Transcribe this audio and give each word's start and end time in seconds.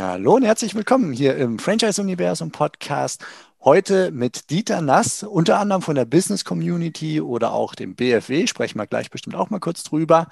Hallo 0.00 0.36
und 0.36 0.44
herzlich 0.44 0.76
willkommen 0.76 1.12
hier 1.12 1.34
im 1.34 1.58
Franchise-Universum 1.58 2.52
Podcast. 2.52 3.24
Heute 3.60 4.12
mit 4.12 4.48
Dieter 4.48 4.80
Nass, 4.80 5.24
unter 5.24 5.58
anderem 5.58 5.82
von 5.82 5.96
der 5.96 6.04
Business 6.04 6.44
Community 6.44 7.20
oder 7.20 7.52
auch 7.52 7.74
dem 7.74 7.96
BFW, 7.96 8.46
sprechen 8.46 8.78
wir 8.78 8.86
gleich 8.86 9.10
bestimmt 9.10 9.34
auch 9.34 9.50
mal 9.50 9.58
kurz 9.58 9.82
drüber. 9.82 10.28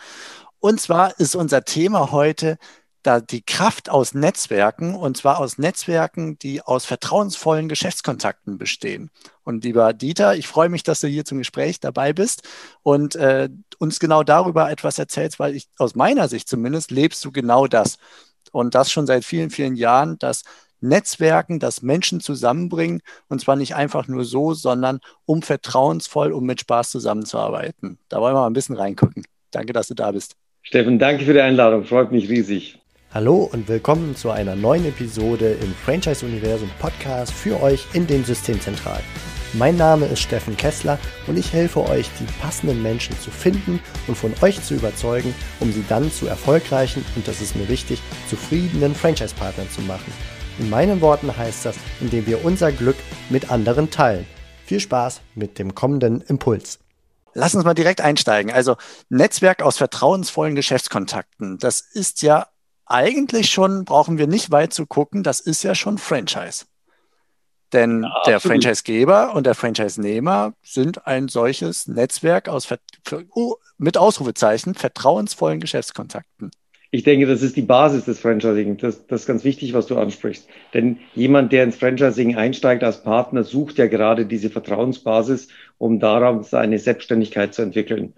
Und 0.61 0.81
zwar 0.81 1.19
ist 1.19 1.35
unser 1.35 1.65
Thema 1.65 2.13
heute 2.13 2.59
da 3.03 3.21
die 3.21 3.43
Kraft 3.43 3.91
aus 3.91 4.15
Netzwerken 4.15 4.95
und 4.95 5.17
zwar 5.17 5.41
aus 5.41 5.59
Netzwerken, 5.59 6.39
die 6.39 6.62
aus 6.62 6.85
vertrauensvollen 6.85 7.69
Geschäftskontakten 7.69 8.59
bestehen. 8.59 9.11
Und 9.43 9.64
lieber 9.64 9.93
Dieter, 9.95 10.37
ich 10.37 10.46
freue 10.46 10.69
mich, 10.69 10.85
dass 10.85 11.01
du 11.01 11.09
hier 11.09 11.25
zum 11.25 11.39
Gespräch 11.39 11.80
dabei 11.80 12.12
bist 12.12 12.43
und 12.85 13.17
äh, 13.17 13.48
uns 13.79 13.98
genau 13.98 14.23
darüber 14.23 14.71
etwas 14.71 15.01
erzählst, 15.01 15.41
weil 15.41 15.57
ich 15.57 15.69
aus 15.77 15.96
meiner 15.96 16.29
Sicht 16.29 16.48
zumindest 16.48 16.93
lebst 16.93 17.25
du 17.25 17.33
genau 17.33 17.67
das 17.67 17.98
und 18.57 18.75
das 18.75 18.91
schon 18.91 19.07
seit 19.07 19.25
vielen, 19.25 19.50
vielen 19.50 19.77
Jahren, 19.77 20.18
dass 20.18 20.43
Netzwerken, 20.80 21.58
das 21.58 21.82
Menschen 21.82 22.21
zusammenbringen 22.21 23.00
und 23.29 23.40
zwar 23.40 23.57
nicht 23.57 23.75
einfach 23.75 24.08
nur 24.08 24.25
so, 24.25 24.54
sondern 24.54 25.00
um 25.25 25.43
vertrauensvoll 25.43 26.32
und 26.32 26.44
mit 26.44 26.61
Spaß 26.61 26.90
zusammenzuarbeiten. 26.90 27.98
Da 28.08 28.21
wollen 28.21 28.34
wir 28.34 28.40
mal 28.40 28.46
ein 28.46 28.53
bisschen 28.53 28.76
reingucken. 28.76 29.25
Danke, 29.50 29.72
dass 29.72 29.89
du 29.89 29.95
da 29.95 30.12
bist. 30.12 30.36
Steffen, 30.62 30.98
danke 30.98 31.25
für 31.25 31.32
die 31.32 31.40
Einladung, 31.40 31.84
freut 31.84 32.12
mich 32.12 32.28
riesig. 32.28 32.78
Hallo 33.12 33.48
und 33.50 33.69
willkommen 33.69 34.17
zu 34.17 34.31
einer 34.31 34.56
neuen 34.56 34.84
Episode 34.84 35.53
im 35.62 35.73
Franchise 35.84 36.27
Universum 36.27 36.69
Podcast 36.78 37.33
für 37.33 37.62
euch 37.62 37.86
in 37.95 38.06
den 38.06 38.25
Systemzentralen. 38.25 39.05
Mein 39.53 39.77
Name 39.77 40.06
ist 40.06 40.20
Steffen 40.20 40.56
Kessler 40.56 40.98
und 41.27 41.39
ich 41.39 41.53
helfe 41.53 41.89
euch, 41.89 42.11
die 42.20 42.27
passenden 42.41 42.83
Menschen 42.83 43.19
zu 43.20 43.31
finden 43.31 43.81
und 44.06 44.17
von 44.17 44.34
euch 44.42 44.62
zu 44.62 44.75
überzeugen, 44.75 45.34
um 45.61 45.73
sie 45.73 45.84
dann 45.89 46.11
zu 46.11 46.27
erfolgreichen 46.27 47.05
und 47.14 47.27
das 47.27 47.41
ist 47.41 47.56
mir 47.56 47.69
wichtig, 47.69 48.03
zufriedenen 48.28 48.95
Franchise-Partnern 48.95 49.70
zu 49.70 49.81
machen. 49.83 50.12
In 50.59 50.69
meinen 50.69 51.01
Worten 51.01 51.37
heißt 51.37 51.64
das, 51.64 51.77
indem 52.01 52.27
wir 52.27 52.45
unser 52.45 52.73
Glück 52.73 52.97
mit 53.31 53.51
anderen 53.51 53.91
teilen. 53.91 54.27
Viel 54.67 54.81
Spaß 54.81 55.20
mit 55.35 55.59
dem 55.59 55.75
kommenden 55.75 56.23
Impuls. 56.23 56.81
Lass 57.35 57.55
uns 57.55 57.65
mal 57.65 57.75
direkt 57.75 58.01
einsteigen. 58.01 58.51
Also 58.51 58.77
Netzwerk 59.11 59.63
aus 59.63 59.77
vertrauensvollen 59.77 60.55
Geschäftskontakten. 60.55 61.59
Das 61.59 61.81
ist 61.81 62.23
ja 62.23 62.47
eigentlich 62.87 63.51
schon, 63.51 63.85
brauchen 63.85 64.19
wir 64.19 64.27
nicht 64.27 64.51
weit 64.51 64.73
zu 64.73 64.87
gucken, 64.87 65.23
das 65.23 65.41
ist 65.41 65.63
ja 65.63 65.75
schon 65.75 65.98
Franchise. 65.98 66.65
Denn 67.72 68.03
ja, 68.03 68.22
der 68.27 68.41
Franchisegeber 68.41 69.34
und 69.34 69.47
der 69.47 69.55
Franchise-Nehmer 69.55 70.55
sind 70.62 71.06
ein 71.06 71.28
solches 71.28 71.89
Netzwerk 71.89 72.48
aus, 72.48 72.69
oh, 73.34 73.56
mit 73.78 73.98
Ausrufezeichen, 73.98 74.75
vertrauensvollen 74.75 75.61
Geschäftskontakten. 75.61 76.50
Ich 76.92 77.03
denke, 77.03 77.27
das 77.27 77.42
ist 77.42 77.56
die 77.56 77.62
Basis 77.62 78.05
des 78.05 78.20
Franchising. 78.20 78.77
Das, 78.77 79.06
das 79.06 79.23
ist 79.23 79.27
ganz 79.27 79.45
wichtig, 79.45 79.75
was 79.75 79.86
du 79.86 79.98
ansprichst. 79.98 80.48
Denn 80.73 80.98
jemand, 81.14 81.53
der 81.53 81.64
ins 81.64 81.77
Franchising 81.77 82.36
einsteigt 82.36 82.84
als 82.84 83.03
Partner, 83.03 83.42
sucht 83.42 83.78
ja 83.78 83.86
gerade 83.86 84.25
diese 84.25 84.51
Vertrauensbasis, 84.51 85.48
um 85.78 85.98
darauf 85.98 86.47
seine 86.47 86.78
Selbstständigkeit 86.78 87.53
zu 87.53 87.62
entwickeln. 87.62 88.14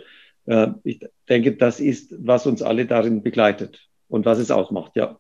Äh, 0.47 0.69
ich 0.85 1.01
denke, 1.29 1.57
das 1.57 1.81
ist, 1.81 2.15
was 2.19 2.47
uns 2.47 2.63
alle 2.63 2.87
darin 2.87 3.23
begleitet 3.23 3.89
und 4.09 4.27
was 4.27 4.39
es 4.39 4.51
ausmacht, 4.51 4.93
ja. 4.97 5.19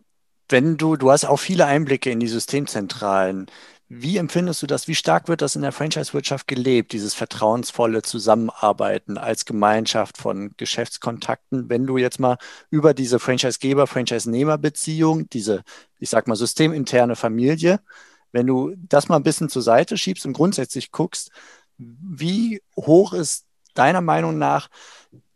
Wenn 0.50 0.76
du, 0.76 0.96
du 0.96 1.10
hast 1.10 1.24
auch 1.24 1.38
viele 1.38 1.66
Einblicke 1.66 2.10
in 2.10 2.20
die 2.20 2.28
Systemzentralen. 2.28 3.46
Wie 3.91 4.19
empfindest 4.19 4.62
du 4.62 4.67
das? 4.67 4.86
Wie 4.86 4.94
stark 4.94 5.28
wird 5.28 5.41
das 5.41 5.56
in 5.56 5.62
der 5.62 5.72
Franchise-Wirtschaft 5.72 6.47
gelebt, 6.47 6.92
dieses 6.92 7.14
vertrauensvolle 7.14 8.03
Zusammenarbeiten 8.03 9.17
als 9.17 9.47
Gemeinschaft 9.47 10.19
von 10.19 10.53
Geschäftskontakten? 10.58 11.70
Wenn 11.70 11.86
du 11.86 11.97
jetzt 11.97 12.20
mal 12.20 12.36
über 12.70 12.92
diese 12.92 13.19
Franchise-Geber, 13.19 13.86
Franchise-Nehmer-Beziehung, 13.86 15.31
diese, 15.31 15.62
ich 15.98 16.11
sag 16.11 16.28
mal, 16.28 16.36
systeminterne 16.36 17.16
Familie, 17.16 17.81
wenn 18.31 18.47
du 18.47 18.75
das 18.77 19.09
mal 19.09 19.16
ein 19.16 19.22
bisschen 19.22 19.48
zur 19.48 19.62
Seite 19.62 19.97
schiebst 19.97 20.27
und 20.27 20.34
grundsätzlich 20.34 20.92
guckst, 20.92 21.31
wie 21.78 22.61
hoch 22.77 23.14
ist 23.14 23.47
deiner 23.72 24.03
Meinung 24.03 24.37
nach 24.37 24.69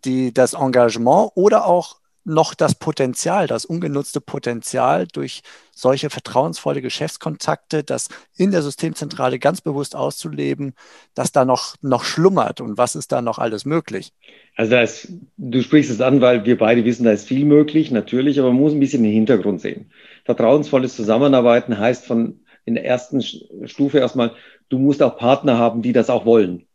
die, 0.05 0.35
das 0.35 0.53
Engagement 0.53 1.31
oder 1.37 1.65
auch 1.65 2.02
noch 2.25 2.55
das 2.55 2.75
Potenzial, 2.75 3.47
das 3.47 3.65
ungenutzte 3.65 4.21
Potenzial 4.21 5.07
durch 5.07 5.43
solche 5.75 6.11
vertrauensvolle 6.11 6.83
Geschäftskontakte, 6.83 7.83
das 7.83 8.09
in 8.37 8.51
der 8.51 8.63
Systemzentrale 8.63 9.39
ganz 9.39 9.61
bewusst 9.61 9.97
auszuleben, 9.97 10.75
dass 11.15 11.33
da 11.33 11.45
noch, 11.45 11.77
noch 11.83 12.05
schlummert 12.05 12.61
und 12.61 12.79
was 12.79 12.95
ist 12.95 13.13
da 13.13 13.23
noch 13.23 13.39
alles 13.39 13.65
möglich? 13.65 14.13
Also 14.57 14.77
ist, 14.77 15.09
du 15.37 15.63
sprichst 15.63 15.91
es 15.91 16.01
an, 16.01 16.21
weil 16.21 16.45
wir 16.45 16.59
beide 16.59 16.85
wissen, 16.85 17.05
da 17.05 17.11
ist 17.11 17.27
viel 17.27 17.45
möglich, 17.45 17.91
natürlich, 17.91 18.39
aber 18.39 18.49
man 18.49 18.61
muss 18.61 18.73
ein 18.73 18.81
bisschen 18.81 19.03
den 19.03 19.13
Hintergrund 19.13 19.61
sehen. 19.61 19.91
Vertrauensvolles 20.25 20.95
Zusammenarbeiten 20.95 21.79
heißt 21.79 22.07
von 22.07 22.41
in 22.65 22.75
der 22.75 22.85
ersten 22.85 23.23
Stufe 23.23 23.99
erstmal, 23.99 24.33
du 24.69 24.79
musst 24.79 25.03
auch 25.03 25.17
Partner 25.17 25.59
haben, 25.59 25.83
die 25.83 25.93
das 25.93 26.11
auch 26.11 26.25
wollen. 26.25 26.67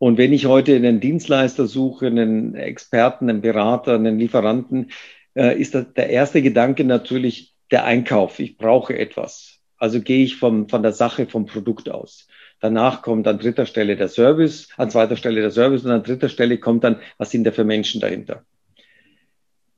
Und 0.00 0.16
wenn 0.16 0.32
ich 0.32 0.46
heute 0.46 0.74
einen 0.74 0.98
Dienstleister 0.98 1.66
suche, 1.66 2.06
einen 2.06 2.54
Experten, 2.54 3.28
einen 3.28 3.42
Berater, 3.42 3.96
einen 3.96 4.18
Lieferanten, 4.18 4.92
äh, 5.36 5.60
ist 5.60 5.74
der 5.74 6.08
erste 6.08 6.40
Gedanke 6.40 6.84
natürlich 6.84 7.54
der 7.70 7.84
Einkauf. 7.84 8.38
Ich 8.38 8.56
brauche 8.56 8.98
etwas. 8.98 9.58
Also 9.76 10.00
gehe 10.00 10.24
ich 10.24 10.36
vom, 10.36 10.70
von 10.70 10.82
der 10.82 10.92
Sache, 10.92 11.26
vom 11.26 11.44
Produkt 11.44 11.90
aus. 11.90 12.28
Danach 12.60 13.02
kommt 13.02 13.28
an 13.28 13.38
dritter 13.38 13.66
Stelle 13.66 13.94
der 13.94 14.08
Service, 14.08 14.70
an 14.78 14.88
zweiter 14.88 15.16
Stelle 15.16 15.42
der 15.42 15.50
Service 15.50 15.84
und 15.84 15.90
an 15.90 16.02
dritter 16.02 16.30
Stelle 16.30 16.56
kommt 16.56 16.82
dann, 16.82 16.96
was 17.18 17.30
sind 17.30 17.44
da 17.44 17.52
für 17.52 17.64
Menschen 17.64 18.00
dahinter. 18.00 18.42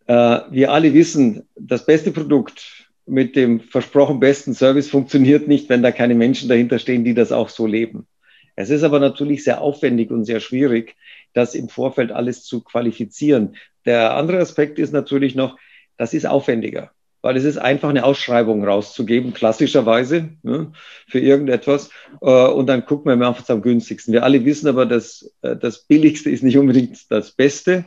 Äh, 0.07 0.39
wir 0.51 0.71
alle 0.71 0.95
wissen, 0.95 1.49
das 1.57 1.85
beste 1.85 2.13
Produkt 2.13 2.87
mit 3.07 3.35
dem 3.35 3.59
versprochen 3.59 4.21
besten 4.21 4.55
Service 4.55 4.89
funktioniert 4.89 5.49
nicht, 5.49 5.69
wenn 5.69 5.83
da 5.83 5.91
keine 5.91 6.15
Menschen 6.15 6.49
dahinter 6.49 6.79
stehen, 6.79 7.03
die 7.03 7.15
das 7.15 7.33
auch 7.33 7.49
so 7.49 7.67
leben. 7.67 8.07
Es 8.55 8.71
ist 8.71 8.83
aber 8.83 9.01
natürlich 9.01 9.45
sehr 9.45 9.61
aufwendig 9.61 10.11
und 10.11 10.25
sehr 10.25 10.41
schwierig, 10.41 10.97
das 11.33 11.55
im 11.55 11.69
Vorfeld 11.69 12.13
alles 12.13 12.45
zu 12.45 12.63
qualifizieren. 12.63 13.57
Der 13.87 14.15
andere 14.15 14.39
Aspekt 14.39 14.79
ist 14.79 14.93
natürlich 14.93 15.35
noch, 15.35 15.59
das 15.97 16.15
ist 16.15 16.27
aufwendiger, 16.27 16.91
weil 17.23 17.37
es 17.37 17.45
ist 17.45 17.59
einfach 17.59 17.89
eine 17.89 18.05
Ausschreibung 18.05 18.65
rauszugeben, 18.65 19.33
klassischerweise 19.33 20.31
ne, 20.43 20.73
für 21.09 21.21
irgendetwas. 21.21 21.91
Äh, 22.21 22.49
und 22.49 22.67
dann 22.67 22.85
gucken 22.85 23.11
wir 23.11 23.17
mal, 23.17 23.37
was 23.37 23.51
am 23.51 23.63
günstigsten. 23.63 24.13
Wir 24.13 24.25
alle 24.25 24.45
wissen 24.45 24.69
aber, 24.69 24.87
dass 24.87 25.35
äh, 25.43 25.57
das 25.57 25.85
Billigste 25.85 26.31
ist 26.31 26.43
nicht 26.43 26.59
unbedingt 26.59 27.11
das 27.11 27.33
Beste. 27.33 27.85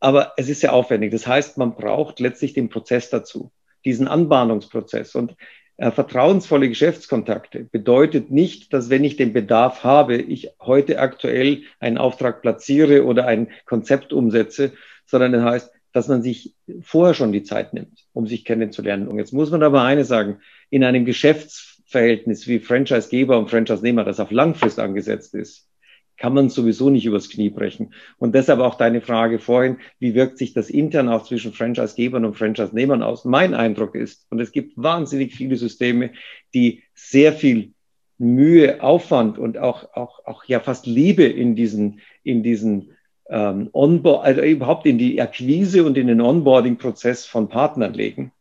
Aber 0.00 0.32
es 0.36 0.48
ist 0.48 0.60
sehr 0.60 0.72
aufwendig. 0.72 1.12
Das 1.12 1.26
heißt, 1.26 1.58
man 1.58 1.74
braucht 1.74 2.20
letztlich 2.20 2.52
den 2.52 2.68
Prozess 2.68 3.10
dazu, 3.10 3.50
diesen 3.84 4.08
Anbahnungsprozess. 4.08 5.14
Und 5.14 5.34
vertrauensvolle 5.78 6.68
Geschäftskontakte 6.68 7.64
bedeutet 7.64 8.30
nicht, 8.30 8.72
dass 8.72 8.88
wenn 8.88 9.04
ich 9.04 9.16
den 9.16 9.32
Bedarf 9.32 9.84
habe, 9.84 10.16
ich 10.16 10.50
heute 10.60 10.98
aktuell 10.98 11.62
einen 11.80 11.98
Auftrag 11.98 12.40
platziere 12.40 13.04
oder 13.04 13.26
ein 13.26 13.48
Konzept 13.66 14.12
umsetze, 14.12 14.72
sondern 15.04 15.32
das 15.32 15.44
heißt, 15.44 15.72
dass 15.92 16.08
man 16.08 16.22
sich 16.22 16.54
vorher 16.82 17.14
schon 17.14 17.32
die 17.32 17.42
Zeit 17.42 17.74
nimmt, 17.74 18.06
um 18.12 18.26
sich 18.26 18.44
kennenzulernen. 18.44 19.08
Und 19.08 19.18
jetzt 19.18 19.32
muss 19.32 19.50
man 19.50 19.62
aber 19.62 19.82
eine 19.82 20.04
sagen, 20.04 20.40
in 20.70 20.84
einem 20.84 21.04
Geschäftsverhältnis 21.04 22.46
wie 22.46 22.58
Franchisegeber 22.58 23.38
und 23.38 23.50
Franchise-Nehmer, 23.50 24.04
das 24.04 24.20
auf 24.20 24.30
Langfrist 24.30 24.78
angesetzt 24.78 25.34
ist, 25.34 25.68
kann 26.16 26.34
man 26.34 26.48
sowieso 26.48 26.90
nicht 26.90 27.06
übers 27.06 27.28
Knie 27.28 27.50
brechen. 27.50 27.92
Und 28.18 28.34
deshalb 28.34 28.60
auch 28.60 28.76
deine 28.76 29.00
Frage 29.00 29.38
vorhin, 29.38 29.78
wie 29.98 30.14
wirkt 30.14 30.38
sich 30.38 30.54
das 30.54 30.70
intern 30.70 31.08
auch 31.08 31.24
zwischen 31.24 31.52
Franchise-Gebern 31.52 32.24
und 32.24 32.36
Franchise-Nehmern 32.36 33.02
aus? 33.02 33.24
Mein 33.24 33.54
Eindruck 33.54 33.94
ist, 33.94 34.26
und 34.30 34.40
es 34.40 34.52
gibt 34.52 34.72
wahnsinnig 34.76 35.34
viele 35.34 35.56
Systeme, 35.56 36.12
die 36.54 36.82
sehr 36.94 37.32
viel 37.32 37.72
Mühe, 38.18 38.82
Aufwand 38.82 39.38
und 39.38 39.58
auch, 39.58 39.94
auch, 39.94 40.24
auch 40.24 40.44
ja 40.44 40.60
fast 40.60 40.86
Liebe 40.86 41.24
in 41.24 41.54
diesen, 41.54 42.00
in 42.22 42.42
diesen 42.42 42.96
ähm, 43.28 43.68
Onboard, 43.72 44.24
also 44.24 44.42
überhaupt 44.42 44.86
in 44.86 44.98
die 44.98 45.20
Akquise 45.20 45.84
und 45.84 45.98
in 45.98 46.06
den 46.06 46.20
Onboarding-Prozess 46.20 47.26
von 47.26 47.48
Partnern 47.48 47.92
legen, 47.92 48.32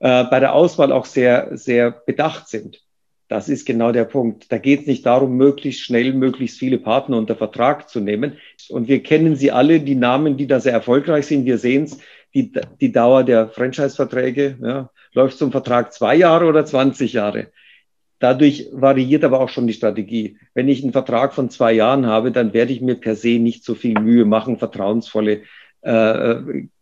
äh, 0.00 0.24
bei 0.24 0.40
der 0.40 0.52
Auswahl 0.54 0.92
auch 0.92 1.06
sehr, 1.06 1.56
sehr 1.56 1.90
bedacht 1.90 2.48
sind. 2.48 2.83
Das 3.34 3.48
ist 3.48 3.64
genau 3.64 3.90
der 3.90 4.04
Punkt. 4.04 4.52
Da 4.52 4.58
geht 4.58 4.82
es 4.82 4.86
nicht 4.86 5.04
darum, 5.04 5.36
möglichst 5.36 5.80
schnell 5.80 6.12
möglichst 6.12 6.56
viele 6.56 6.78
Partner 6.78 7.18
unter 7.18 7.34
Vertrag 7.34 7.88
zu 7.88 7.98
nehmen. 7.98 8.34
Und 8.68 8.86
wir 8.86 9.02
kennen 9.02 9.34
sie 9.34 9.50
alle, 9.50 9.80
die 9.80 9.96
Namen, 9.96 10.36
die 10.36 10.46
da 10.46 10.60
sehr 10.60 10.72
erfolgreich 10.72 11.26
sind. 11.26 11.44
Wir 11.44 11.58
sehen 11.58 11.82
es, 11.82 11.98
die, 12.32 12.52
die 12.80 12.92
Dauer 12.92 13.24
der 13.24 13.48
Franchise-Verträge 13.48 14.58
ja, 14.62 14.90
läuft 15.14 15.36
zum 15.36 15.50
Vertrag 15.50 15.92
zwei 15.92 16.14
Jahre 16.14 16.46
oder 16.46 16.64
20 16.64 17.12
Jahre. 17.12 17.48
Dadurch 18.20 18.68
variiert 18.70 19.24
aber 19.24 19.40
auch 19.40 19.48
schon 19.48 19.66
die 19.66 19.72
Strategie. 19.72 20.38
Wenn 20.54 20.68
ich 20.68 20.84
einen 20.84 20.92
Vertrag 20.92 21.34
von 21.34 21.50
zwei 21.50 21.72
Jahren 21.72 22.06
habe, 22.06 22.30
dann 22.30 22.52
werde 22.52 22.72
ich 22.72 22.82
mir 22.82 22.94
per 22.94 23.16
se 23.16 23.40
nicht 23.40 23.64
so 23.64 23.74
viel 23.74 23.98
Mühe 23.98 24.26
machen, 24.26 24.58
vertrauensvolle 24.58 25.42
äh, 25.80 26.36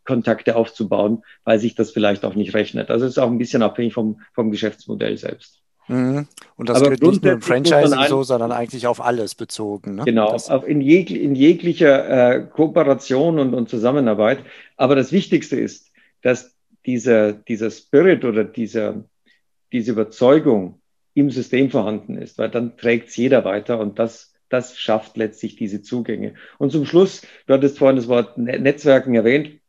Kontakte 0.05 0.57
aufzubauen, 0.57 1.23
weil 1.45 1.59
sich 1.59 1.75
das 1.75 1.93
vielleicht 1.93 2.27
auch 2.27 2.35
nicht 2.35 2.53
rechnet. 2.53 2.91
Also 2.91 3.07
es 3.07 3.13
ist 3.13 3.19
auch 3.19 3.31
ein 3.31 3.39
bisschen 3.39 3.63
abhängig 3.63 3.95
vom, 3.95 4.21
vom 4.35 4.51
Geschäftsmodell 4.51 5.17
selbst. 5.17 5.63
Mhm. 5.93 6.27
Und 6.56 6.69
das 6.69 6.79
Aber 6.79 6.91
gilt 6.91 7.03
nicht 7.03 7.25
nur 7.25 7.33
im 7.35 7.43
Franchising 7.43 7.99
so, 8.09 8.23
sondern 8.23 8.53
eigentlich 8.53 8.87
auf 8.87 9.00
alles 9.00 9.35
bezogen. 9.35 9.97
Ne? 9.97 10.05
Genau, 10.05 10.33
das 10.33 10.49
in, 10.49 10.81
jeg 10.81 11.11
in, 11.11 11.35
jeglicher 11.35 12.37
äh, 12.37 12.47
Kooperation 12.47 13.39
und, 13.39 13.55
und 13.55 13.69
Zusammenarbeit. 13.69 14.39
Aber 14.77 14.97
das 14.97 15.12
Wichtigste 15.12 15.56
ist, 15.56 15.91
dass 16.23 16.55
dieser, 16.87 17.33
dieser 17.33 17.71
Spirit 17.71 18.25
oder 18.25 18.44
dieser, 18.44 19.05
diese 19.73 19.93
Überzeugung 19.93 20.81
im 21.15 21.31
System 21.31 21.71
vorhanden 21.71 22.17
ist, 22.17 22.39
weil 22.39 22.49
dann 22.49 22.77
trägt 22.77 23.11
es 23.11 23.17
jeder 23.17 23.44
weiter 23.44 23.79
und 23.79 23.99
das, 23.99 24.33
das 24.49 24.79
schafft 24.79 25.17
letztlich 25.17 25.56
diese 25.56 25.83
Zugänge. 25.83 26.35
Und 26.59 26.73
zum 26.73 26.87
Schluss, 26.87 27.23
du 27.47 27.55
hattest 27.55 27.79
vorhin 27.79 27.97
das 27.97 28.09
Wort 28.09 28.39
Netzwerken 28.39 29.15
erwähnt, 29.15 29.61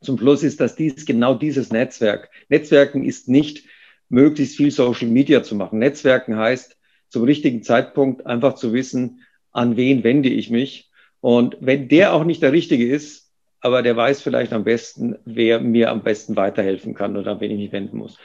zum 0.00 0.16
Schluss 0.16 0.42
ist 0.42 0.60
das 0.60 0.76
dies, 0.76 1.04
genau 1.04 1.34
dieses 1.34 1.70
Netzwerk. 1.70 2.30
Netzwerken 2.48 3.04
ist 3.04 3.28
nicht 3.28 3.64
möglichst 4.10 4.56
viel 4.56 4.70
Social 4.70 5.08
Media 5.08 5.42
zu 5.42 5.54
machen. 5.54 5.78
Netzwerken 5.78 6.36
heißt, 6.36 6.76
zum 7.08 7.24
richtigen 7.24 7.62
Zeitpunkt 7.62 8.26
einfach 8.26 8.54
zu 8.54 8.72
wissen, 8.72 9.20
an 9.52 9.76
wen 9.76 10.04
wende 10.04 10.28
ich 10.28 10.50
mich. 10.50 10.90
Und 11.20 11.56
wenn 11.60 11.88
der 11.88 12.12
auch 12.12 12.24
nicht 12.24 12.42
der 12.42 12.52
Richtige 12.52 12.86
ist, 12.86 13.30
aber 13.60 13.82
der 13.82 13.96
weiß 13.96 14.22
vielleicht 14.22 14.52
am 14.52 14.64
besten, 14.64 15.16
wer 15.24 15.60
mir 15.60 15.90
am 15.90 16.02
besten 16.02 16.36
weiterhelfen 16.36 16.94
kann 16.94 17.16
oder 17.16 17.32
an 17.32 17.40
wen 17.40 17.50
ich 17.52 17.58
mich 17.58 17.72
wenden 17.72 17.98
muss. 17.98 18.18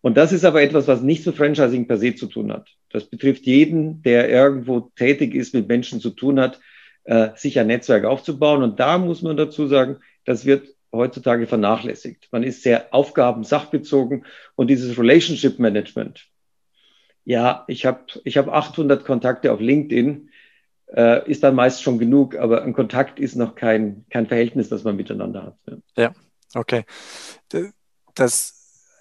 Und 0.00 0.16
das 0.16 0.32
ist 0.32 0.44
aber 0.44 0.62
etwas, 0.62 0.86
was 0.86 1.02
nichts 1.02 1.26
mit 1.26 1.36
Franchising 1.36 1.88
per 1.88 1.96
se 1.96 2.14
zu 2.14 2.26
tun 2.26 2.52
hat. 2.52 2.68
Das 2.90 3.04
betrifft 3.04 3.46
jeden, 3.46 4.02
der 4.02 4.28
irgendwo 4.28 4.92
tätig 4.94 5.34
ist, 5.34 5.54
mit 5.54 5.66
Menschen 5.66 6.00
zu 6.00 6.10
tun 6.10 6.38
hat, 6.38 6.60
äh, 7.04 7.30
sich 7.34 7.58
ein 7.58 7.66
Netzwerk 7.66 8.04
aufzubauen. 8.04 8.62
Und 8.62 8.78
da 8.78 8.98
muss 8.98 9.22
man 9.22 9.36
dazu 9.36 9.66
sagen, 9.66 9.96
das 10.24 10.46
wird 10.46 10.75
heutzutage 10.92 11.46
vernachlässigt. 11.46 12.28
Man 12.30 12.42
ist 12.42 12.62
sehr 12.62 12.94
aufgaben-sachbezogen 12.94 14.24
und 14.54 14.68
dieses 14.68 14.98
Relationship 14.98 15.58
Management. 15.58 16.26
Ja, 17.24 17.64
ich 17.66 17.86
habe 17.86 18.04
ich 18.24 18.36
hab 18.36 18.48
800 18.48 19.04
Kontakte 19.04 19.52
auf 19.52 19.60
LinkedIn, 19.60 20.30
äh, 20.94 21.28
ist 21.28 21.42
dann 21.42 21.54
meist 21.54 21.82
schon 21.82 21.98
genug, 21.98 22.36
aber 22.36 22.62
ein 22.62 22.72
Kontakt 22.72 23.18
ist 23.18 23.34
noch 23.34 23.56
kein, 23.56 24.04
kein 24.10 24.26
Verhältnis, 24.26 24.68
das 24.68 24.84
man 24.84 24.96
miteinander 24.96 25.42
hat. 25.42 25.56
Ja, 25.66 26.02
ja 26.04 26.14
okay. 26.54 26.84
Das 28.14 28.56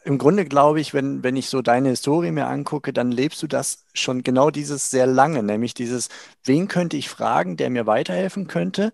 im 0.05 0.19
Grunde 0.19 0.45
glaube 0.45 0.79
ich, 0.79 0.93
wenn, 0.93 1.23
wenn 1.23 1.35
ich 1.35 1.49
so 1.49 1.63
deine 1.63 1.89
Historie 1.89 2.31
mir 2.31 2.47
angucke, 2.47 2.93
dann 2.93 3.11
lebst 3.11 3.41
du 3.41 3.47
das 3.47 3.85
schon 3.93 4.21
genau 4.21 4.51
dieses 4.51 4.91
sehr 4.91 5.07
lange, 5.07 5.41
nämlich 5.41 5.73
dieses, 5.73 6.09
wen 6.43 6.67
könnte 6.67 6.95
ich 6.95 7.09
fragen, 7.09 7.57
der 7.57 7.71
mir 7.71 7.87
weiterhelfen 7.87 8.47
könnte, 8.47 8.93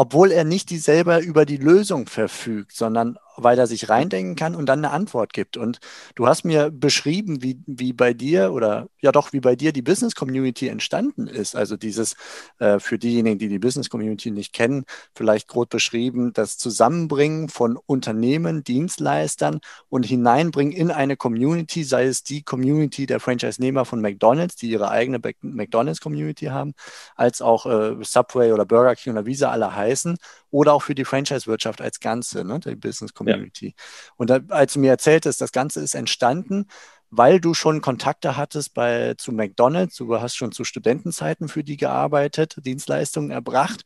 obwohl 0.00 0.32
er 0.32 0.44
nicht 0.44 0.70
die 0.70 0.78
selber 0.78 1.20
über 1.20 1.44
die 1.44 1.58
Lösung 1.58 2.06
verfügt, 2.06 2.72
sondern 2.74 3.18
weil 3.36 3.58
er 3.58 3.66
sich 3.66 3.88
reindenken 3.88 4.36
kann 4.36 4.54
und 4.54 4.66
dann 4.66 4.84
eine 4.84 4.92
Antwort 4.92 5.32
gibt. 5.32 5.56
Und 5.56 5.80
du 6.14 6.26
hast 6.26 6.44
mir 6.44 6.70
beschrieben, 6.70 7.42
wie, 7.42 7.60
wie 7.66 7.92
bei 7.92 8.12
dir 8.12 8.52
oder 8.52 8.88
ja 9.00 9.12
doch, 9.12 9.32
wie 9.32 9.40
bei 9.40 9.56
dir 9.56 9.72
die 9.72 9.82
Business 9.82 10.14
Community 10.14 10.68
entstanden 10.68 11.26
ist. 11.26 11.56
Also 11.56 11.76
dieses 11.76 12.16
äh, 12.58 12.78
für 12.78 12.98
diejenigen, 12.98 13.38
die 13.38 13.48
die 13.48 13.58
Business 13.58 13.90
Community 13.90 14.30
nicht 14.30 14.52
kennen, 14.52 14.84
vielleicht 15.14 15.48
grob 15.48 15.70
beschrieben, 15.70 16.32
das 16.32 16.58
Zusammenbringen 16.58 17.48
von 17.48 17.76
Unternehmen, 17.76 18.64
Dienstleistern 18.64 19.60
und 19.88 20.04
hineinbringen 20.04 20.72
in 20.72 20.90
eine 20.90 21.16
Community, 21.16 21.84
sei 21.84 22.04
es 22.04 22.22
die 22.22 22.42
Community 22.42 23.06
der 23.06 23.20
Franchise-Nehmer 23.20 23.84
von 23.84 24.00
McDonald's, 24.00 24.56
die 24.56 24.70
ihre 24.70 24.90
eigene 24.90 25.20
McDonald's-Community 25.40 26.46
haben, 26.46 26.74
als 27.16 27.42
auch 27.42 27.66
äh, 27.66 27.96
Subway 28.02 28.52
oder 28.52 28.64
Burger 28.64 28.96
King 28.96 29.14
oder 29.14 29.26
wie 29.26 29.34
sie 29.34 29.48
alle 29.48 29.74
heißen 29.74 30.16
oder 30.50 30.74
auch 30.74 30.82
für 30.82 30.94
die 30.94 31.04
Franchise-Wirtschaft 31.04 31.80
als 31.80 32.00
Ganze, 32.00 32.44
ne, 32.44 32.60
die 32.60 32.76
Business 32.76 33.14
Community. 33.14 33.74
Ja. 33.76 33.84
Und 34.16 34.30
da, 34.30 34.40
als 34.48 34.74
du 34.74 34.80
mir 34.80 34.90
erzähltest, 34.90 35.40
das 35.40 35.52
Ganze 35.52 35.80
ist 35.80 35.94
entstanden, 35.94 36.66
weil 37.10 37.40
du 37.40 37.54
schon 37.54 37.80
Kontakte 37.80 38.36
hattest 38.36 38.74
bei, 38.74 39.14
zu 39.18 39.32
McDonalds, 39.32 39.96
du 39.96 40.20
hast 40.20 40.36
schon 40.36 40.52
zu 40.52 40.64
Studentenzeiten 40.64 41.48
für 41.48 41.64
die 41.64 41.76
gearbeitet, 41.76 42.56
Dienstleistungen 42.64 43.30
erbracht 43.30 43.82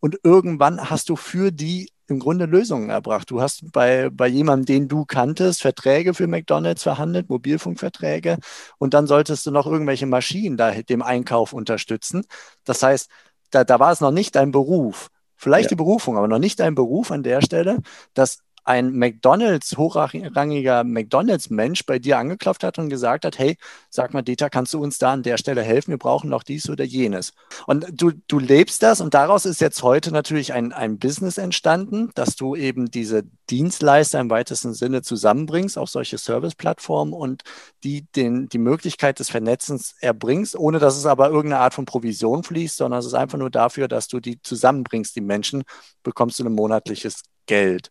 und 0.00 0.18
irgendwann 0.22 0.90
hast 0.90 1.08
du 1.08 1.16
für 1.16 1.52
die 1.52 1.90
im 2.08 2.18
Grunde 2.18 2.46
Lösungen 2.46 2.88
erbracht. 2.88 3.30
Du 3.30 3.42
hast 3.42 3.70
bei, 3.70 4.08
bei 4.10 4.26
jemandem, 4.26 4.64
den 4.64 4.88
du 4.88 5.04
kanntest, 5.04 5.60
Verträge 5.60 6.14
für 6.14 6.26
McDonalds 6.26 6.82
verhandelt, 6.82 7.28
Mobilfunkverträge 7.28 8.38
und 8.78 8.94
dann 8.94 9.06
solltest 9.06 9.46
du 9.46 9.50
noch 9.50 9.66
irgendwelche 9.66 10.06
Maschinen 10.06 10.56
da 10.56 10.72
dem 10.72 11.02
Einkauf 11.02 11.52
unterstützen. 11.52 12.24
Das 12.64 12.82
heißt, 12.82 13.10
da, 13.50 13.64
da 13.64 13.78
war 13.78 13.92
es 13.92 14.00
noch 14.00 14.10
nicht 14.10 14.34
dein 14.36 14.52
Beruf, 14.52 15.08
vielleicht 15.38 15.66
ja. 15.66 15.68
die 15.70 15.76
Berufung, 15.76 16.18
aber 16.18 16.28
noch 16.28 16.38
nicht 16.38 16.60
dein 16.60 16.74
Beruf 16.74 17.10
an 17.10 17.22
der 17.22 17.40
Stelle, 17.40 17.78
dass 18.12 18.40
ein 18.68 18.92
McDonalds, 18.92 19.78
hochrangiger 19.78 20.84
McDonalds-Mensch 20.84 21.86
bei 21.86 21.98
dir 21.98 22.18
angeklopft 22.18 22.62
hat 22.62 22.78
und 22.78 22.90
gesagt 22.90 23.24
hat, 23.24 23.38
hey, 23.38 23.56
sag 23.88 24.12
mal, 24.12 24.20
Dieter, 24.20 24.50
kannst 24.50 24.74
du 24.74 24.82
uns 24.82 24.98
da 24.98 25.14
an 25.14 25.22
der 25.22 25.38
Stelle 25.38 25.62
helfen? 25.62 25.92
Wir 25.92 25.98
brauchen 25.98 26.28
noch 26.28 26.42
dies 26.42 26.68
oder 26.68 26.84
jenes. 26.84 27.32
Und 27.66 27.86
du, 27.90 28.12
du 28.26 28.38
lebst 28.38 28.82
das 28.82 29.00
und 29.00 29.14
daraus 29.14 29.46
ist 29.46 29.62
jetzt 29.62 29.82
heute 29.82 30.12
natürlich 30.12 30.52
ein, 30.52 30.74
ein 30.74 30.98
Business 30.98 31.38
entstanden, 31.38 32.10
dass 32.14 32.36
du 32.36 32.56
eben 32.56 32.90
diese 32.90 33.22
Dienstleister 33.48 34.20
im 34.20 34.28
weitesten 34.28 34.74
Sinne 34.74 35.00
zusammenbringst, 35.00 35.78
auch 35.78 35.88
solche 35.88 36.18
Service-Plattformen 36.18 37.14
und 37.14 37.44
die 37.84 38.06
den, 38.16 38.50
die 38.50 38.58
Möglichkeit 38.58 39.18
des 39.18 39.30
Vernetzens 39.30 39.94
erbringst, 40.00 40.54
ohne 40.54 40.78
dass 40.78 40.98
es 40.98 41.06
aber 41.06 41.28
irgendeine 41.28 41.62
Art 41.62 41.72
von 41.72 41.86
Provision 41.86 42.44
fließt, 42.44 42.76
sondern 42.76 43.00
es 43.00 43.06
ist 43.06 43.14
einfach 43.14 43.38
nur 43.38 43.50
dafür, 43.50 43.88
dass 43.88 44.08
du 44.08 44.20
die 44.20 44.42
zusammenbringst, 44.42 45.16
die 45.16 45.22
Menschen, 45.22 45.62
bekommst 46.02 46.38
du 46.38 46.44
ein 46.44 46.52
monatliches 46.52 47.22
Geld. 47.46 47.90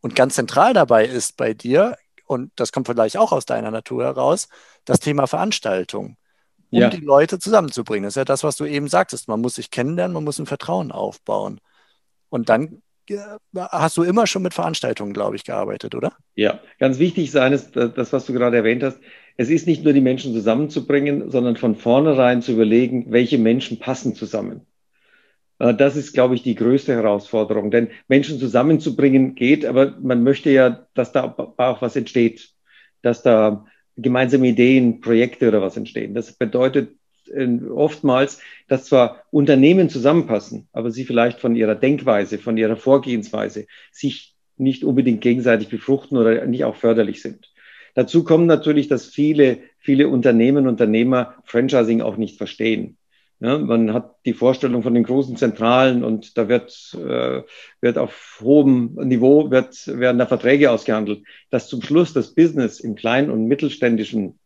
Und 0.00 0.14
ganz 0.14 0.34
zentral 0.34 0.72
dabei 0.72 1.06
ist 1.06 1.36
bei 1.36 1.54
dir, 1.54 1.96
und 2.26 2.50
das 2.56 2.72
kommt 2.72 2.86
vielleicht 2.86 3.16
auch 3.16 3.32
aus 3.32 3.46
deiner 3.46 3.70
Natur 3.70 4.04
heraus, 4.04 4.48
das 4.84 5.00
Thema 5.00 5.26
Veranstaltung. 5.26 6.16
Um 6.70 6.80
ja. 6.80 6.90
die 6.90 7.04
Leute 7.04 7.38
zusammenzubringen. 7.38 8.04
Das 8.04 8.12
ist 8.12 8.16
ja 8.16 8.24
das, 8.24 8.42
was 8.42 8.56
du 8.56 8.64
eben 8.64 8.88
sagtest. 8.88 9.28
Man 9.28 9.40
muss 9.40 9.54
sich 9.54 9.70
kennenlernen, 9.70 10.14
man 10.14 10.24
muss 10.24 10.40
ein 10.40 10.46
Vertrauen 10.46 10.90
aufbauen. 10.90 11.60
Und 12.28 12.48
dann 12.48 12.82
äh, 13.08 13.16
hast 13.54 13.96
du 13.96 14.02
immer 14.02 14.26
schon 14.26 14.42
mit 14.42 14.52
Veranstaltungen, 14.52 15.12
glaube 15.12 15.36
ich, 15.36 15.44
gearbeitet, 15.44 15.94
oder? 15.94 16.12
Ja, 16.34 16.60
ganz 16.78 16.98
wichtig 16.98 17.30
sein 17.30 17.52
ist 17.52 17.76
das, 17.76 18.12
was 18.12 18.26
du 18.26 18.32
gerade 18.32 18.56
erwähnt 18.56 18.82
hast. 18.82 18.98
Es 19.36 19.48
ist 19.48 19.66
nicht 19.66 19.84
nur 19.84 19.92
die 19.92 20.00
Menschen 20.00 20.32
zusammenzubringen, 20.32 21.30
sondern 21.30 21.56
von 21.56 21.76
vornherein 21.76 22.42
zu 22.42 22.52
überlegen, 22.52 23.06
welche 23.10 23.38
Menschen 23.38 23.78
passen 23.78 24.14
zusammen. 24.14 24.66
Äh, 25.58 25.74
das 25.74 25.96
ist, 25.96 26.12
glaube 26.12 26.34
ich, 26.34 26.42
die 26.42 26.54
größte 26.54 26.92
Herausforderung. 26.92 27.70
Denn 27.70 27.88
Menschen 28.08 28.38
zusammenzubringen 28.38 29.34
geht, 29.34 29.64
aber 29.64 29.96
man 30.00 30.22
möchte 30.22 30.50
ja, 30.50 30.86
dass 30.94 31.12
da 31.12 31.34
auch 31.56 31.82
was 31.82 31.96
entsteht, 31.96 32.50
dass 33.02 33.22
da 33.22 33.66
gemeinsame 33.96 34.48
Ideen, 34.48 35.00
Projekte 35.00 35.48
oder 35.48 35.62
was 35.62 35.76
entstehen. 35.76 36.14
Das 36.14 36.32
bedeutet 36.32 36.90
äh, 37.32 37.46
oftmals, 37.68 38.40
dass 38.68 38.86
zwar 38.86 39.22
Unternehmen 39.30 39.88
zusammenpassen, 39.88 40.68
aber 40.72 40.90
sie 40.90 41.04
vielleicht 41.04 41.40
von 41.40 41.56
ihrer 41.56 41.74
Denkweise, 41.74 42.38
von 42.38 42.56
ihrer 42.56 42.76
Vorgehensweise 42.76 43.66
sich 43.92 44.34
nicht 44.58 44.84
unbedingt 44.84 45.20
gegenseitig 45.20 45.68
befruchten 45.68 46.16
oder 46.16 46.46
nicht 46.46 46.64
auch 46.64 46.76
förderlich 46.76 47.20
sind. 47.20 47.52
Dazu 47.94 48.24
kommt 48.24 48.46
natürlich, 48.46 48.88
dass 48.88 49.06
viele, 49.06 49.58
viele 49.78 50.08
Unternehmen, 50.08 50.66
Unternehmer 50.66 51.34
Franchising 51.44 52.02
auch 52.02 52.16
nicht 52.16 52.36
verstehen. 52.36 52.98
Ja, 53.38 53.58
man 53.58 53.92
hat 53.92 54.16
die 54.24 54.32
Vorstellung 54.32 54.82
von 54.82 54.94
den 54.94 55.04
großen 55.04 55.36
Zentralen 55.36 56.02
und 56.04 56.38
da 56.38 56.48
wird, 56.48 56.94
äh, 56.94 57.42
wird 57.82 57.98
auf 57.98 58.38
hohem 58.40 58.94
Niveau 58.94 59.50
wird, 59.50 59.86
werden 59.88 60.18
da 60.18 60.26
Verträge 60.26 60.70
ausgehandelt, 60.70 61.22
dass 61.50 61.68
zum 61.68 61.82
Schluss 61.82 62.14
das 62.14 62.34
Business 62.34 62.80
in 62.80 62.94
kleinen 62.94 63.30
und 63.30 63.46
mittelständischen 63.46 64.38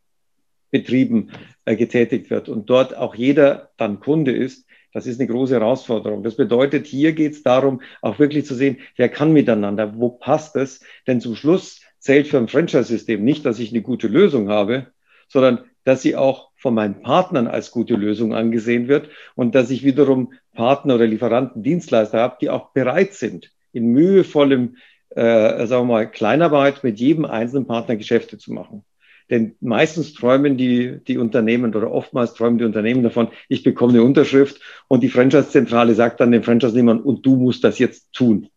Betrieben 0.71 1.31
äh, 1.63 1.77
getätigt 1.77 2.29
wird 2.29 2.49
und 2.49 2.69
dort 2.69 2.95
auch 2.95 3.15
jeder 3.15 3.71
dann 3.77 4.01
Kunde 4.01 4.31
ist. 4.35 4.67
Das 4.93 5.07
ist 5.07 5.21
eine 5.21 5.29
große 5.29 5.53
Herausforderung. 5.53 6.21
Das 6.21 6.35
bedeutet, 6.35 6.85
hier 6.85 7.13
geht 7.13 7.31
es 7.31 7.43
darum, 7.43 7.81
auch 8.01 8.19
wirklich 8.19 8.45
zu 8.45 8.55
sehen, 8.55 8.77
wer 8.97 9.07
kann 9.07 9.31
miteinander, 9.31 9.97
wo 9.97 10.09
passt 10.09 10.57
es? 10.57 10.81
Denn 11.07 11.21
zum 11.21 11.37
Schluss 11.37 11.79
zählt 11.99 12.27
für 12.27 12.37
ein 12.37 12.49
Franchise-System 12.49 13.23
nicht, 13.23 13.45
dass 13.45 13.59
ich 13.59 13.71
eine 13.71 13.81
gute 13.81 14.07
Lösung 14.07 14.49
habe, 14.49 14.87
sondern 15.29 15.59
dass 15.85 16.01
sie 16.01 16.17
auch 16.17 16.50
von 16.61 16.75
meinen 16.75 17.01
Partnern 17.01 17.47
als 17.47 17.71
gute 17.71 17.95
Lösung 17.95 18.35
angesehen 18.35 18.87
wird 18.87 19.09
und 19.35 19.55
dass 19.55 19.71
ich 19.71 19.83
wiederum 19.83 20.33
Partner 20.53 20.95
oder 20.95 21.07
Lieferanten, 21.07 21.63
Dienstleister 21.63 22.19
habe, 22.19 22.37
die 22.39 22.51
auch 22.51 22.69
bereit 22.69 23.15
sind, 23.15 23.51
in 23.73 23.87
mühevollem, 23.87 24.77
äh, 25.09 25.65
sagen 25.65 25.87
wir 25.87 25.93
mal, 25.93 26.11
Kleinarbeit 26.11 26.83
mit 26.83 26.99
jedem 26.99 27.25
einzelnen 27.25 27.65
Partner 27.65 27.95
Geschäfte 27.95 28.37
zu 28.37 28.53
machen. 28.53 28.83
Denn 29.31 29.55
meistens 29.59 30.13
träumen 30.13 30.55
die, 30.55 30.99
die 31.07 31.17
Unternehmen 31.17 31.73
oder 31.73 31.89
oftmals 31.89 32.35
träumen 32.35 32.59
die 32.59 32.65
Unternehmen 32.65 33.01
davon, 33.01 33.29
ich 33.49 33.63
bekomme 33.63 33.93
eine 33.93 34.03
Unterschrift 34.03 34.61
und 34.87 35.01
die 35.01 35.09
Franchise-Zentrale 35.09 35.95
sagt 35.95 36.19
dann 36.19 36.31
den 36.31 36.43
Franchise-Nehmern, 36.43 36.99
und 36.99 37.25
du 37.25 37.37
musst 37.37 37.63
das 37.63 37.79
jetzt 37.79 38.13
tun. 38.13 38.49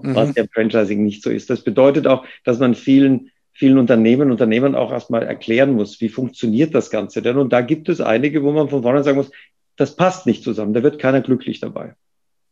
Mhm. 0.00 0.14
Was 0.14 0.34
ja 0.34 0.44
Franchising 0.54 1.04
nicht 1.04 1.22
so 1.22 1.30
ist. 1.30 1.50
Das 1.50 1.62
bedeutet 1.62 2.06
auch, 2.06 2.24
dass 2.44 2.58
man 2.58 2.74
vielen 2.74 3.30
vielen 3.60 3.76
Unternehmen, 3.76 4.30
Unternehmern 4.30 4.74
auch 4.74 4.90
erstmal 4.90 5.22
erklären 5.22 5.72
muss, 5.74 6.00
wie 6.00 6.08
funktioniert 6.08 6.74
das 6.74 6.88
Ganze 6.88 7.20
denn? 7.20 7.36
Und 7.36 7.52
da 7.52 7.60
gibt 7.60 7.90
es 7.90 8.00
einige, 8.00 8.42
wo 8.42 8.52
man 8.52 8.70
von 8.70 8.80
vornherein 8.80 9.04
sagen 9.04 9.18
muss, 9.18 9.30
das 9.76 9.96
passt 9.96 10.24
nicht 10.24 10.42
zusammen, 10.42 10.72
da 10.72 10.82
wird 10.82 10.98
keiner 10.98 11.20
glücklich 11.20 11.60
dabei. 11.60 11.94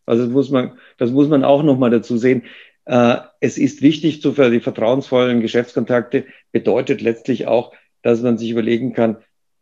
Also 0.04 0.24
das 0.24 0.32
muss 0.32 0.50
man, 0.50 0.72
das 0.98 1.10
muss 1.10 1.28
man 1.28 1.44
auch 1.44 1.62
nochmal 1.62 1.88
dazu 1.88 2.18
sehen. 2.18 2.42
Äh, 2.84 3.16
es 3.40 3.56
ist 3.56 3.80
wichtig, 3.80 4.20
für 4.20 4.50
die 4.50 4.60
vertrauensvollen 4.60 5.40
Geschäftskontakte 5.40 6.26
bedeutet 6.52 7.00
letztlich 7.00 7.46
auch, 7.46 7.72
dass 8.02 8.20
man 8.20 8.36
sich 8.36 8.50
überlegen 8.50 8.92
kann, 8.92 9.16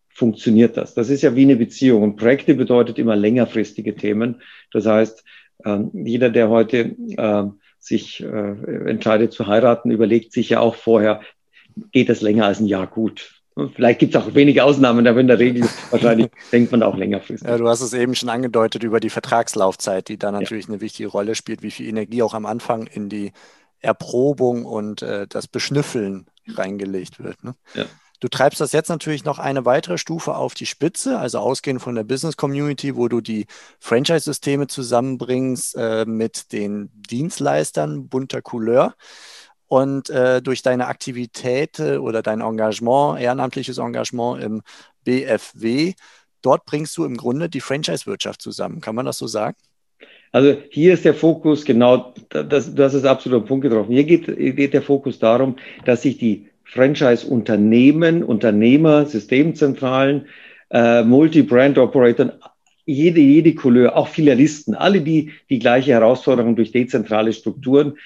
funktioniert 0.09 0.77
das? 0.77 0.95
Das 0.95 1.11
ist 1.11 1.23
ja 1.23 1.37
wie 1.37 1.43
eine 1.43 1.55
Beziehung. 1.55 2.03
Und 2.03 2.17
Projekte 2.17 2.55
bedeutet 2.57 2.99
immer 2.99 3.15
längerfristige 3.15 3.95
Themen. 3.95 4.43
Das 4.73 4.85
heißt, 4.85 5.23
ähm, 5.65 5.93
jeder, 5.95 6.31
der 6.31 6.49
heute 6.49 6.97
ähm, 7.17 7.61
sich 7.79 8.21
äh, 8.21 8.89
entscheidet 8.91 9.33
zu 9.33 9.47
heiraten, 9.47 9.91
überlegt 9.91 10.33
sich 10.33 10.51
ja 10.51 10.61
auch 10.61 10.75
vorher, 10.75 11.21
geht 11.93 12.09
es 12.09 12.21
länger 12.21 12.47
als 12.47 12.61
ein 12.61 12.67
Jahr 12.67 12.87
gut. 12.87 13.33
Vielleicht 13.75 14.01
gibt 14.01 14.15
es 14.15 14.21
auch 14.21 14.35
wenige 14.35 14.65
Ausnahmen, 14.65 15.07
aber 15.07 15.21
in 15.21 15.29
der 15.29 15.39
Regel 15.39 15.67
wahrscheinlich 15.91 16.29
denkt 16.53 16.73
man 16.73 16.83
auch 16.83 16.97
längerfristig. 16.97 17.49
Ja, 17.49 17.57
du 17.57 17.69
hast 17.69 17.81
es 17.81 17.95
eben 17.95 18.15
schon 18.15 18.29
angedeutet 18.29 18.83
über 18.83 19.01
die 19.01 19.09
Vertragslaufzeit, 19.09 20.09
die 20.09 20.19
da 20.19 20.31
natürlich 20.31 20.67
ja. 20.67 20.73
eine 20.73 20.83
wichtige 20.83 21.09
Rolle 21.09 21.35
spielt, 21.35 21.63
wie 21.63 21.71
viel 21.71 21.89
Energie 21.89 22.23
auch 22.23 22.35
am 22.35 22.45
Anfang 22.45 22.87
in 22.87 23.09
die 23.09 23.33
Erprobung 23.81 24.67
und 24.67 25.01
äh, 25.01 25.27
das 25.27 25.49
Beschnüffeln 25.49 26.27
reingelegt 26.47 27.23
wird. 27.23 27.43
Ne? 27.45 27.55
Ja. 27.75 27.87
Du 28.21 28.29
treibst 28.29 28.61
das 28.61 28.73
jetzt 28.73 28.89
natürlich 28.89 29.25
noch 29.25 29.39
eine 29.39 29.65
weitere 29.65 29.99
Stufe 29.99 30.35
auf 30.35 30.55
die 30.55 30.67
Spitze, 30.67 31.19
also 31.19 31.39
ausgehend 31.39 31.83
von 31.83 31.95
der 31.95 32.05
Business 32.05 32.37
Community, 32.37 32.97
wo 32.97 33.09
du 33.09 33.21
die 33.21 33.47
Franchise-Systeme 33.79 34.67
zusammenbringst 34.69 35.77
äh, 35.77 36.05
mit 36.07 36.53
den 36.53 36.91
Dienstleistern 36.95 38.09
bunter 38.09 38.41
Couleur. 38.41 38.95
Und 39.69 40.11
äh, 40.11 40.41
durch 40.41 40.63
deine 40.63 40.87
Aktivität 40.87 41.81
oder 41.81 42.23
dein 42.23 42.41
Engagement, 42.41 43.21
ehrenamtliches 43.21 43.79
Engagement 43.79 44.43
im 44.43 44.63
BFW, 45.05 45.95
dort 46.43 46.65
bringst 46.67 46.97
du 46.97 47.05
im 47.05 47.17
Grunde 47.17 47.49
die 47.49 47.61
Franchise-Wirtschaft 47.61 48.41
zusammen. 48.41 48.81
Kann 48.81 48.95
man 48.95 49.07
das 49.07 49.19
so 49.19 49.27
sagen? 49.27 49.57
Also 50.33 50.57
hier 50.71 50.93
ist 50.95 51.05
der 51.05 51.15
Fokus 51.15 51.65
genau, 51.65 52.15
das, 52.29 52.75
das 52.75 52.95
ist 52.95 53.05
absolut 53.05 53.43
ein 53.43 53.47
Punkt 53.47 53.63
getroffen. 53.63 53.93
Hier 53.93 54.05
geht, 54.05 54.27
geht 54.27 54.75
der 54.75 54.83
Fokus 54.83 55.19
darum, 55.19 55.57
dass 55.85 56.03
sich 56.03 56.19
die 56.19 56.49
Franchise-Unternehmen, 56.65 58.23
Unternehmer, 58.23 59.07
Systemzentralen, 59.07 60.27
äh, 60.71 61.03
Multi-Brand-Operatoren, 61.05 62.33
jede, 62.85 63.21
jede 63.21 63.55
Couleur, 63.55 63.97
auch 63.97 64.09
Filialisten, 64.09 64.75
alle, 64.75 65.01
die 65.01 65.33
die 65.51 65.59
gleiche 65.59 65.93
Herausforderung 65.93 66.55
durch 66.55 66.71
dezentrale 66.71 67.33
Strukturen 67.33 67.97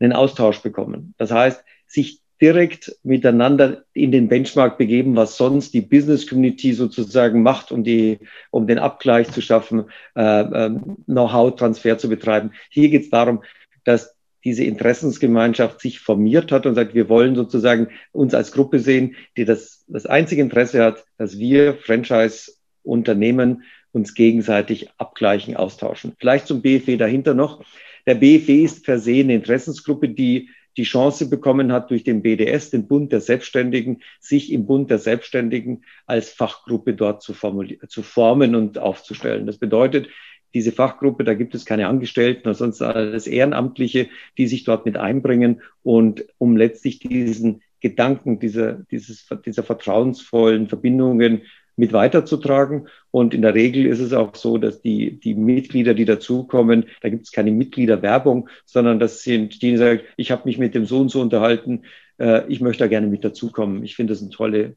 einen 0.00 0.12
Austausch 0.12 0.60
bekommen. 0.60 1.14
Das 1.18 1.30
heißt, 1.30 1.64
sich 1.86 2.20
direkt 2.40 2.96
miteinander 3.02 3.84
in 3.92 4.12
den 4.12 4.28
Benchmark 4.28 4.78
begeben, 4.78 5.16
was 5.16 5.36
sonst 5.36 5.74
die 5.74 5.80
Business 5.80 6.26
Community 6.28 6.72
sozusagen 6.72 7.42
macht, 7.42 7.72
um 7.72 7.82
die, 7.82 8.20
um 8.50 8.66
den 8.66 8.78
Abgleich 8.78 9.30
zu 9.30 9.40
schaffen, 9.40 9.86
äh, 10.14 10.40
äh, 10.40 10.70
Know-how-Transfer 11.06 11.98
zu 11.98 12.08
betreiben. 12.08 12.52
Hier 12.70 12.90
geht 12.90 13.02
es 13.02 13.10
darum, 13.10 13.42
dass 13.84 14.14
diese 14.44 14.64
Interessensgemeinschaft 14.64 15.80
sich 15.80 15.98
formiert 15.98 16.52
hat 16.52 16.64
und 16.64 16.76
sagt, 16.76 16.94
wir 16.94 17.08
wollen 17.08 17.34
sozusagen 17.34 17.88
uns 18.12 18.34
als 18.34 18.52
Gruppe 18.52 18.78
sehen, 18.78 19.16
die 19.36 19.44
das, 19.44 19.84
das 19.88 20.06
einzige 20.06 20.42
Interesse 20.42 20.84
hat, 20.84 21.04
dass 21.16 21.38
wir 21.38 21.74
Franchise-Unternehmen 21.74 23.64
uns 23.90 24.14
gegenseitig 24.14 24.90
abgleichen, 24.96 25.56
austauschen. 25.56 26.14
Vielleicht 26.18 26.46
zum 26.46 26.62
BFW 26.62 26.96
dahinter 26.96 27.34
noch. 27.34 27.64
Der 28.08 28.14
BFW 28.14 28.64
ist 28.64 28.86
per 28.86 28.98
se 28.98 29.20
eine 29.20 29.34
Interessensgruppe, 29.34 30.08
die 30.08 30.48
die 30.78 30.84
Chance 30.84 31.28
bekommen 31.28 31.72
hat, 31.72 31.90
durch 31.90 32.04
den 32.04 32.22
BDS, 32.22 32.70
den 32.70 32.88
Bund 32.88 33.12
der 33.12 33.20
Selbstständigen, 33.20 34.00
sich 34.18 34.50
im 34.50 34.64
Bund 34.64 34.90
der 34.90 34.96
Selbstständigen 34.96 35.84
als 36.06 36.30
Fachgruppe 36.30 36.94
dort 36.94 37.20
zu, 37.20 37.34
zu 37.34 38.02
formen 38.02 38.54
und 38.54 38.78
aufzustellen. 38.78 39.44
Das 39.44 39.58
bedeutet, 39.58 40.08
diese 40.54 40.72
Fachgruppe, 40.72 41.22
da 41.22 41.34
gibt 41.34 41.54
es 41.54 41.66
keine 41.66 41.86
Angestellten 41.86 42.48
oder 42.48 42.54
sonst 42.54 42.80
alles 42.80 43.26
Ehrenamtliche, 43.26 44.08
die 44.38 44.46
sich 44.46 44.64
dort 44.64 44.86
mit 44.86 44.96
einbringen 44.96 45.60
und 45.82 46.24
um 46.38 46.56
letztlich 46.56 47.00
diesen 47.00 47.60
Gedanken 47.80 48.38
dieser, 48.38 48.84
dieses, 48.90 49.28
dieser 49.44 49.64
vertrauensvollen 49.64 50.66
Verbindungen 50.66 51.42
mit 51.78 51.92
weiterzutragen. 51.92 52.88
Und 53.10 53.32
in 53.32 53.42
der 53.42 53.54
Regel 53.54 53.86
ist 53.86 54.00
es 54.00 54.12
auch 54.12 54.34
so, 54.34 54.58
dass 54.58 54.82
die, 54.82 55.18
die 55.18 55.34
Mitglieder, 55.34 55.94
die 55.94 56.04
dazukommen, 56.04 56.86
da 57.00 57.08
gibt 57.08 57.24
es 57.24 57.32
keine 57.32 57.52
Mitgliederwerbung, 57.52 58.48
sondern 58.66 58.98
das 58.98 59.22
sind 59.22 59.62
die, 59.62 59.70
die 59.70 59.76
sagen, 59.76 60.00
ich 60.16 60.30
habe 60.30 60.42
mich 60.44 60.58
mit 60.58 60.74
dem 60.74 60.84
so 60.84 61.00
und 61.00 61.10
so 61.10 61.20
unterhalten, 61.20 61.84
äh, 62.18 62.42
ich 62.48 62.60
möchte 62.60 62.84
da 62.84 62.88
gerne 62.88 63.06
mit 63.06 63.24
dazukommen. 63.24 63.84
Ich 63.84 63.94
finde 63.94 64.12
das 64.12 64.22
eine 64.22 64.30
tolle, 64.30 64.76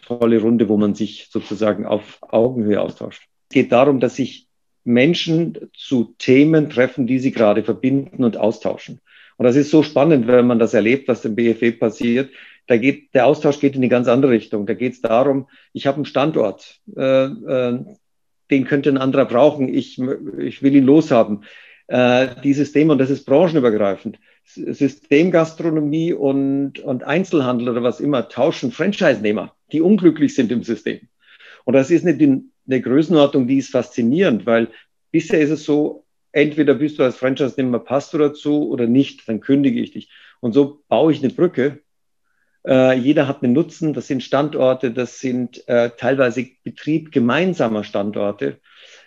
tolle 0.00 0.40
Runde, 0.40 0.68
wo 0.68 0.76
man 0.76 0.94
sich 0.94 1.28
sozusagen 1.30 1.84
auf 1.84 2.18
Augenhöhe 2.22 2.80
austauscht. 2.80 3.28
Es 3.50 3.54
geht 3.54 3.72
darum, 3.72 3.98
dass 3.98 4.16
sich 4.16 4.46
Menschen 4.84 5.58
zu 5.74 6.14
Themen 6.18 6.70
treffen, 6.70 7.06
die 7.06 7.18
sie 7.18 7.32
gerade 7.32 7.64
verbinden 7.64 8.24
und 8.24 8.36
austauschen. 8.36 9.00
Und 9.36 9.44
das 9.44 9.56
ist 9.56 9.70
so 9.70 9.82
spannend, 9.82 10.26
wenn 10.26 10.46
man 10.46 10.58
das 10.58 10.74
erlebt, 10.74 11.08
was 11.08 11.24
im 11.24 11.34
BFW 11.34 11.72
passiert, 11.72 12.30
da 12.68 12.76
geht, 12.76 13.14
der 13.14 13.26
Austausch 13.26 13.60
geht 13.60 13.74
in 13.74 13.80
eine 13.80 13.88
ganz 13.88 14.06
andere 14.08 14.30
Richtung. 14.32 14.66
Da 14.66 14.74
geht 14.74 14.92
es 14.92 15.00
darum, 15.00 15.48
ich 15.72 15.86
habe 15.86 15.96
einen 15.96 16.04
Standort, 16.04 16.80
äh, 16.96 17.24
äh, 17.24 17.84
den 18.50 18.64
könnte 18.64 18.90
ein 18.90 18.98
anderer 18.98 19.24
brauchen, 19.24 19.68
ich, 19.68 19.98
ich 20.38 20.62
will 20.62 20.76
ihn 20.76 20.84
loshaben. 20.84 21.44
Äh, 21.88 22.28
dieses 22.44 22.72
Thema, 22.72 22.92
und 22.92 22.98
das 22.98 23.10
ist 23.10 23.24
branchenübergreifend, 23.24 24.18
Systemgastronomie 24.44 26.12
und, 26.12 26.78
und 26.80 27.04
Einzelhandel 27.04 27.70
oder 27.70 27.82
was 27.82 28.00
immer 28.00 28.28
tauschen 28.28 28.70
Franchise-Nehmer, 28.70 29.54
die 29.72 29.80
unglücklich 29.80 30.34
sind 30.34 30.52
im 30.52 30.62
System. 30.62 31.00
Und 31.64 31.74
das 31.74 31.90
ist 31.90 32.06
eine, 32.06 32.42
eine 32.66 32.80
Größenordnung, 32.80 33.46
die 33.46 33.58
ist 33.58 33.70
faszinierend, 33.70 34.44
weil 34.44 34.68
bisher 35.10 35.40
ist 35.40 35.50
es 35.50 35.64
so, 35.64 36.04
entweder 36.32 36.74
bist 36.74 36.98
du 36.98 37.02
als 37.02 37.16
Franchise-Nehmer, 37.16 37.78
passt 37.78 38.12
du 38.12 38.18
dazu 38.18 38.68
oder 38.68 38.86
nicht, 38.86 39.26
dann 39.26 39.40
kündige 39.40 39.80
ich 39.80 39.92
dich. 39.92 40.10
Und 40.40 40.52
so 40.52 40.82
baue 40.88 41.12
ich 41.12 41.22
eine 41.22 41.32
Brücke 41.32 41.80
äh, 42.68 42.94
jeder 42.98 43.26
hat 43.26 43.42
einen 43.42 43.54
Nutzen. 43.54 43.94
Das 43.94 44.06
sind 44.06 44.22
Standorte, 44.22 44.92
das 44.92 45.18
sind 45.18 45.66
äh, 45.68 45.90
teilweise 45.96 46.46
Betrieb 46.62 47.10
gemeinsamer 47.10 47.82
Standorte. 47.82 48.58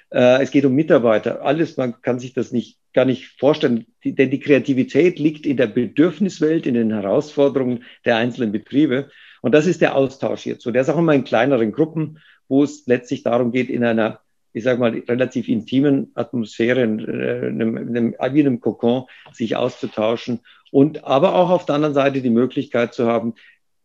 Äh, 0.09 0.41
es 0.41 0.51
geht 0.51 0.65
um 0.65 0.73
Mitarbeiter. 0.73 1.43
Alles, 1.43 1.77
man 1.77 2.01
kann 2.01 2.19
sich 2.19 2.33
das 2.33 2.51
nicht, 2.51 2.79
gar 2.93 3.05
nicht 3.05 3.39
vorstellen, 3.39 3.85
die, 4.03 4.15
denn 4.15 4.31
die 4.31 4.39
Kreativität 4.39 5.19
liegt 5.19 5.45
in 5.45 5.57
der 5.57 5.67
Bedürfniswelt, 5.67 6.65
in 6.65 6.73
den 6.73 6.91
Herausforderungen 6.91 7.83
der 8.03 8.17
einzelnen 8.17 8.51
Betriebe. 8.51 9.09
Und 9.41 9.53
das 9.53 9.67
ist 9.67 9.81
der 9.81 9.95
Austausch. 9.95 10.49
So, 10.59 10.71
der 10.71 10.81
ist 10.81 10.89
auch 10.89 10.97
immer 10.97 11.13
in 11.13 11.23
kleineren 11.23 11.71
Gruppen, 11.71 12.19
wo 12.47 12.63
es 12.63 12.85
letztlich 12.87 13.23
darum 13.23 13.51
geht, 13.51 13.69
in 13.69 13.83
einer 13.83 14.19
ich 14.53 14.63
sage 14.63 14.79
mal, 14.79 14.91
relativ 15.07 15.47
intimen 15.47 16.11
Atmosphäre, 16.15 16.81
äh, 16.81 16.83
in 16.83 17.61
einem, 17.61 17.77
in 17.77 17.97
einem, 17.97 18.15
wie 18.33 18.39
in 18.39 18.47
einem 18.47 18.59
Kokon, 18.59 19.05
sich 19.33 19.55
auszutauschen 19.55 20.39
und 20.71 21.03
aber 21.03 21.35
auch 21.35 21.49
auf 21.49 21.65
der 21.65 21.75
anderen 21.75 21.93
Seite 21.93 22.21
die 22.21 22.29
Möglichkeit 22.29 22.93
zu 22.93 23.07
haben, 23.07 23.35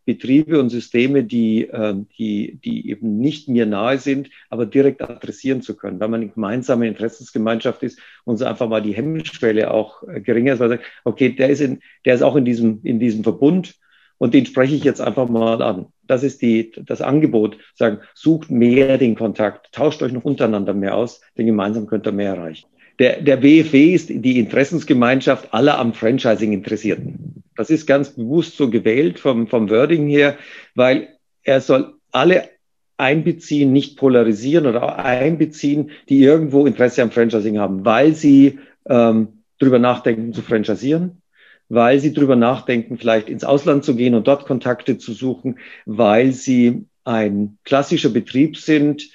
Betriebe 0.07 0.61
und 0.61 0.71
Systeme, 0.71 1.25
die, 1.25 1.65
ähm, 1.65 2.07
die, 2.17 2.61
die 2.65 2.89
eben 2.91 3.19
nicht 3.19 3.49
mir 3.49 3.67
nahe 3.67 3.99
sind, 3.99 4.31
aber 4.49 4.65
direkt 4.65 5.03
adressieren 5.03 5.63
zu 5.63 5.77
können, 5.77 5.99
weil 5.99 6.09
man 6.09 6.21
eine 6.21 6.31
gemeinsame 6.31 6.87
Interessensgemeinschaft 6.87 7.83
ist 7.83 7.99
und 8.25 8.37
so 8.37 8.45
einfach 8.45 8.69
mal 8.69 8.81
die 8.81 8.95
Hemmschwelle 8.95 9.73
auch 9.73 10.05
äh, 10.05 10.21
geringer 10.21 10.53
ist, 10.53 10.61
weil 10.61 10.69
man 10.69 10.79
sagt, 10.79 10.91
okay, 11.03 11.31
der 11.31 11.51
ist, 11.51 11.61
in, 11.61 11.81
der 12.05 12.15
ist 12.15 12.23
auch 12.23 12.37
in 12.37 12.45
diesem, 12.45 12.81
in 12.85 13.01
diesem 13.01 13.25
Verbund 13.25 13.75
und 14.19 14.35
den 14.35 14.47
spreche 14.47 14.75
ich 14.75 14.85
jetzt 14.85 15.01
einfach 15.01 15.29
mal 15.29 15.63
an. 15.63 15.87
Das 16.07 16.23
ist 16.23 16.43
die, 16.43 16.73
das 16.77 17.01
Angebot, 17.01 17.59
sagen, 17.75 17.99
sucht 18.15 18.51
mehr 18.51 18.99
den 18.99 19.15
Kontakt, 19.15 19.73
tauscht 19.73 20.03
euch 20.03 20.13
noch 20.13 20.25
untereinander 20.25 20.75
mehr 20.75 20.97
aus, 20.97 21.21
denn 21.37 21.47
gemeinsam 21.47 21.87
könnt 21.87 22.07
ihr 22.07 22.13
mehr 22.13 22.35
erreichen. 22.35 22.67
Der, 22.99 23.21
der 23.21 23.37
BFW 23.37 23.93
ist 23.93 24.09
die 24.09 24.39
Interessensgemeinschaft 24.39 25.53
aller 25.53 25.79
am 25.79 25.93
Franchising 25.93 26.53
Interessierten. 26.53 27.43
Das 27.55 27.69
ist 27.71 27.87
ganz 27.87 28.11
bewusst 28.11 28.57
so 28.57 28.71
gewählt 28.71 29.19
vom, 29.19 29.49
vom 29.49 29.69
Wording 29.69 30.09
her, 30.09 30.37
weil 30.75 31.09
er 31.43 31.61
soll 31.61 31.95
alle 32.11 32.49
einbeziehen, 32.97 33.73
nicht 33.73 33.99
polarisieren 33.99 34.67
oder 34.67 34.99
einbeziehen, 34.99 35.91
die 36.09 36.23
irgendwo 36.23 36.67
Interesse 36.67 37.03
am 37.03 37.11
Franchising 37.11 37.59
haben, 37.59 37.85
weil 37.85 38.15
sie 38.15 38.59
ähm, 38.87 39.43
drüber 39.59 39.79
nachdenken 39.79 40.33
zu 40.33 40.43
franchiseren, 40.43 41.21
weil 41.69 41.99
sie 41.99 42.13
drüber 42.13 42.37
nachdenken, 42.37 42.99
vielleicht 42.99 43.29
ins 43.29 43.45
Ausland 43.45 43.85
zu 43.85 43.97
gehen 43.97 44.15
und 44.15 44.27
dort 44.27 44.47
Kontakte 44.47 44.99
zu 44.99 45.13
suchen, 45.13 45.59
weil 45.85 46.33
sie 46.33 46.87
ein 47.05 47.59
klassischer 47.65 48.11
Betrieb 48.11 48.57
sind, 48.57 49.09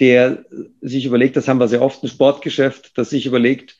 der 0.00 0.44
sich 0.80 1.06
überlegt, 1.06 1.36
das 1.36 1.48
haben 1.48 1.58
wir 1.58 1.68
sehr 1.68 1.82
oft, 1.82 2.02
ein 2.02 2.08
Sportgeschäft, 2.08 2.96
das 2.96 3.10
sich 3.10 3.26
überlegt, 3.26 3.78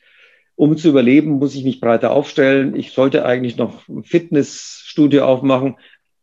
um 0.55 0.75
zu 0.75 0.89
überleben, 0.89 1.39
muss 1.39 1.55
ich 1.55 1.63
mich 1.63 1.79
breiter 1.79 2.11
aufstellen. 2.11 2.75
Ich 2.75 2.91
sollte 2.91 3.25
eigentlich 3.25 3.55
noch 3.55 3.87
ein 3.87 4.03
Fitnessstudio 4.03 5.23
aufmachen, 5.23 5.77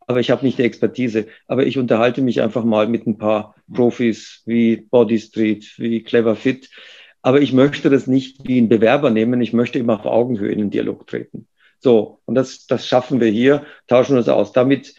aber 0.07 0.21
ich 0.21 0.31
habe 0.31 0.45
nicht 0.45 0.59
die 0.59 0.63
Expertise. 0.65 1.27
Aber 1.47 1.67
ich 1.67 1.79
unterhalte 1.79 2.21
mich 2.21 2.43
einfach 2.43 2.63
mal 2.63 2.87
mit 2.87 3.07
ein 3.07 3.17
paar 3.17 3.55
Profis 3.73 4.43
wie 4.45 4.77
Body 4.77 5.19
Street, 5.19 5.73
wie 5.79 6.03
Clever 6.03 6.37
Fit. 6.37 6.69
Aber 7.23 7.41
ich 7.41 7.55
möchte 7.55 7.89
das 7.89 8.07
nicht 8.07 8.47
wie 8.47 8.61
ein 8.61 8.69
Bewerber 8.69 9.09
nehmen. 9.11 9.41
Ich 9.41 9.55
möchte 9.55 9.79
immer 9.79 9.95
auf 9.95 10.05
Augenhöhe 10.05 10.53
in 10.53 10.59
den 10.59 10.71
Dialog 10.71 11.07
treten. 11.07 11.49
So, 11.79 12.21
und 12.25 12.35
das, 12.35 12.67
das 12.67 12.87
schaffen 12.87 13.21
wir 13.21 13.29
hier, 13.29 13.65
tauschen 13.87 14.17
uns 14.17 14.29
aus. 14.29 14.53
Damit 14.53 14.95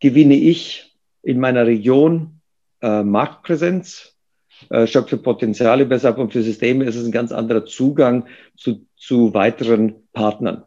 gewinne 0.00 0.34
ich 0.34 0.96
in 1.22 1.40
meiner 1.40 1.66
Region 1.66 2.40
äh, 2.82 3.02
Marktpräsenz, 3.02 4.16
äh, 4.70 4.86
schöpfe 4.86 5.16
Potenziale 5.16 5.86
besser 5.86 6.16
und 6.18 6.32
für 6.32 6.42
Systeme 6.42 6.84
ist 6.84 6.96
es 6.96 7.04
ein 7.04 7.12
ganz 7.12 7.32
anderer 7.32 7.64
Zugang 7.64 8.26
zu, 8.56 8.86
zu 8.96 9.34
weiteren 9.34 10.08
Partnern. 10.12 10.64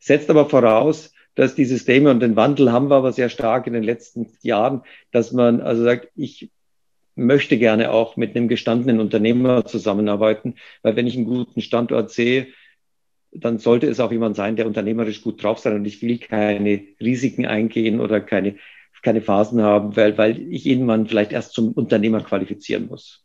Setzt 0.00 0.30
aber 0.30 0.48
voraus, 0.48 1.12
dass 1.34 1.54
die 1.54 1.64
Systeme 1.64 2.10
und 2.10 2.20
den 2.20 2.36
Wandel 2.36 2.72
haben 2.72 2.88
wir 2.88 2.96
aber 2.96 3.12
sehr 3.12 3.28
stark 3.28 3.66
in 3.66 3.74
den 3.74 3.82
letzten 3.82 4.26
Jahren, 4.42 4.82
dass 5.12 5.32
man 5.32 5.60
also 5.60 5.84
sagt, 5.84 6.08
ich 6.14 6.50
möchte 7.14 7.58
gerne 7.58 7.90
auch 7.90 8.16
mit 8.16 8.36
einem 8.36 8.48
gestandenen 8.48 9.00
Unternehmer 9.00 9.64
zusammenarbeiten, 9.64 10.56
weil 10.82 10.96
wenn 10.96 11.06
ich 11.06 11.16
einen 11.16 11.26
guten 11.26 11.60
Standort 11.60 12.10
sehe, 12.10 12.48
dann 13.40 13.58
sollte 13.58 13.86
es 13.88 14.00
auch 14.00 14.12
jemand 14.12 14.36
sein, 14.36 14.56
der 14.56 14.66
unternehmerisch 14.66 15.22
gut 15.22 15.42
drauf 15.42 15.58
sein 15.58 15.74
und 15.74 15.84
ich 15.84 16.02
will 16.02 16.18
keine 16.18 16.82
Risiken 17.00 17.46
eingehen 17.46 18.00
oder 18.00 18.20
keine, 18.20 18.56
keine 19.02 19.22
Phasen 19.22 19.62
haben, 19.62 19.96
weil, 19.96 20.18
weil 20.18 20.40
ich 20.52 20.66
ihn 20.66 20.84
man 20.84 21.06
vielleicht 21.06 21.32
erst 21.32 21.52
zum 21.52 21.72
Unternehmer 21.72 22.20
qualifizieren 22.22 22.88
muss. 22.88 23.22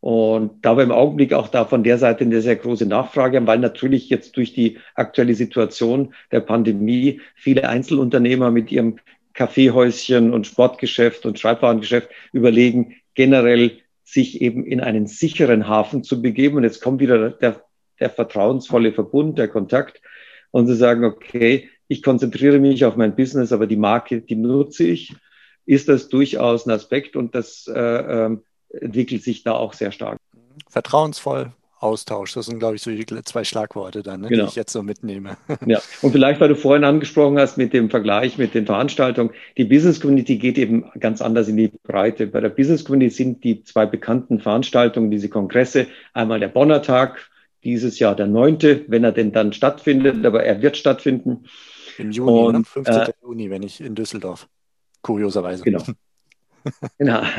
Und 0.00 0.64
da 0.64 0.76
wir 0.76 0.84
im 0.84 0.92
Augenblick 0.92 1.32
auch 1.32 1.48
da 1.48 1.64
von 1.64 1.82
der 1.82 1.98
Seite 1.98 2.24
eine 2.24 2.40
sehr 2.40 2.54
große 2.54 2.86
Nachfrage 2.86 3.44
weil 3.46 3.58
natürlich 3.58 4.08
jetzt 4.08 4.36
durch 4.36 4.52
die 4.52 4.78
aktuelle 4.94 5.34
Situation 5.34 6.14
der 6.30 6.40
Pandemie 6.40 7.20
viele 7.34 7.68
Einzelunternehmer 7.68 8.52
mit 8.52 8.70
ihrem 8.70 9.00
Kaffeehäuschen 9.34 10.32
und 10.32 10.46
Sportgeschäft 10.46 11.26
und 11.26 11.38
Schreibwarengeschäft 11.38 12.10
überlegen, 12.32 12.94
generell 13.14 13.78
sich 14.04 14.40
eben 14.40 14.64
in 14.64 14.80
einen 14.80 15.06
sicheren 15.06 15.68
Hafen 15.68 16.02
zu 16.02 16.22
begeben. 16.22 16.56
Und 16.56 16.64
jetzt 16.64 16.80
kommt 16.80 17.00
wieder 17.00 17.30
der, 17.30 17.62
der 18.00 18.10
vertrauensvolle 18.10 18.92
Verbund, 18.92 19.38
der 19.38 19.48
Kontakt 19.48 20.00
und 20.50 20.66
zu 20.66 20.74
sagen, 20.74 21.04
okay, 21.04 21.68
ich 21.88 22.02
konzentriere 22.02 22.58
mich 22.58 22.84
auf 22.84 22.96
mein 22.96 23.16
Business, 23.16 23.52
aber 23.52 23.66
die 23.66 23.76
Marke, 23.76 24.20
die 24.20 24.36
nutze 24.36 24.84
ich, 24.84 25.14
ist 25.66 25.88
das 25.88 26.08
durchaus 26.08 26.66
ein 26.66 26.70
Aspekt 26.70 27.16
und 27.16 27.34
das 27.34 27.66
äh, 27.66 27.78
ähm, 27.78 28.42
entwickelt 28.70 29.22
sich 29.22 29.42
da 29.42 29.52
auch 29.52 29.72
sehr 29.72 29.92
stark. 29.92 30.18
Vertrauensvoll, 30.68 31.52
Austausch, 31.80 32.34
das 32.34 32.46
sind, 32.46 32.58
glaube 32.58 32.74
ich, 32.74 32.82
so 32.82 32.90
die 32.90 33.06
zwei 33.06 33.44
Schlagworte 33.44 34.02
dann, 34.02 34.22
ne, 34.22 34.28
genau. 34.28 34.44
die 34.44 34.48
ich 34.48 34.56
jetzt 34.56 34.72
so 34.72 34.82
mitnehme. 34.82 35.36
Ja, 35.64 35.80
und 36.02 36.10
vielleicht, 36.10 36.40
weil 36.40 36.48
du 36.48 36.56
vorhin 36.56 36.84
angesprochen 36.84 37.38
hast 37.38 37.56
mit 37.56 37.72
dem 37.72 37.88
Vergleich 37.88 38.36
mit 38.36 38.54
den 38.54 38.66
Veranstaltungen, 38.66 39.30
die 39.56 39.64
Business 39.64 40.00
Community 40.00 40.38
geht 40.38 40.58
eben 40.58 40.90
ganz 40.98 41.22
anders 41.22 41.46
in 41.46 41.56
die 41.56 41.70
Breite. 41.84 42.26
Bei 42.26 42.40
der 42.40 42.48
Business 42.48 42.84
Community 42.84 43.14
sind 43.14 43.44
die 43.44 43.62
zwei 43.62 43.86
bekannten 43.86 44.40
Veranstaltungen, 44.40 45.10
diese 45.10 45.28
Kongresse, 45.28 45.86
einmal 46.14 46.40
der 46.40 46.48
Bonner 46.48 46.82
Tag, 46.82 47.30
dieses 47.64 47.98
Jahr 47.98 48.14
der 48.14 48.26
neunte, 48.26 48.84
wenn 48.88 49.04
er 49.04 49.12
denn 49.12 49.32
dann 49.32 49.52
stattfindet, 49.52 50.24
aber 50.24 50.44
er 50.44 50.62
wird 50.62 50.76
stattfinden. 50.76 51.44
Im 51.98 52.10
Juni, 52.10 52.32
ne? 52.32 52.46
und, 52.46 52.54
ne? 52.54 52.64
15. 52.64 52.94
Äh, 52.94 53.12
Juni, 53.22 53.50
wenn 53.50 53.62
ich 53.62 53.80
in 53.80 53.94
Düsseldorf, 53.94 54.48
kurioserweise. 55.02 55.64
Genau. 55.64 55.82
genau. 56.98 57.22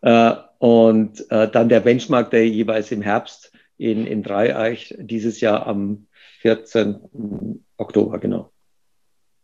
Äh, 0.00 0.32
und 0.58 1.28
äh, 1.32 1.50
dann 1.50 1.68
der 1.68 1.80
Benchmark, 1.80 2.30
der 2.30 2.48
jeweils 2.48 2.92
im 2.92 3.02
Herbst 3.02 3.50
in, 3.78 4.06
in 4.06 4.22
Dreieich, 4.22 4.94
dieses 4.96 5.40
Jahr 5.40 5.66
am 5.66 6.06
14. 6.40 7.64
Oktober, 7.76 8.20
genau. 8.20 8.52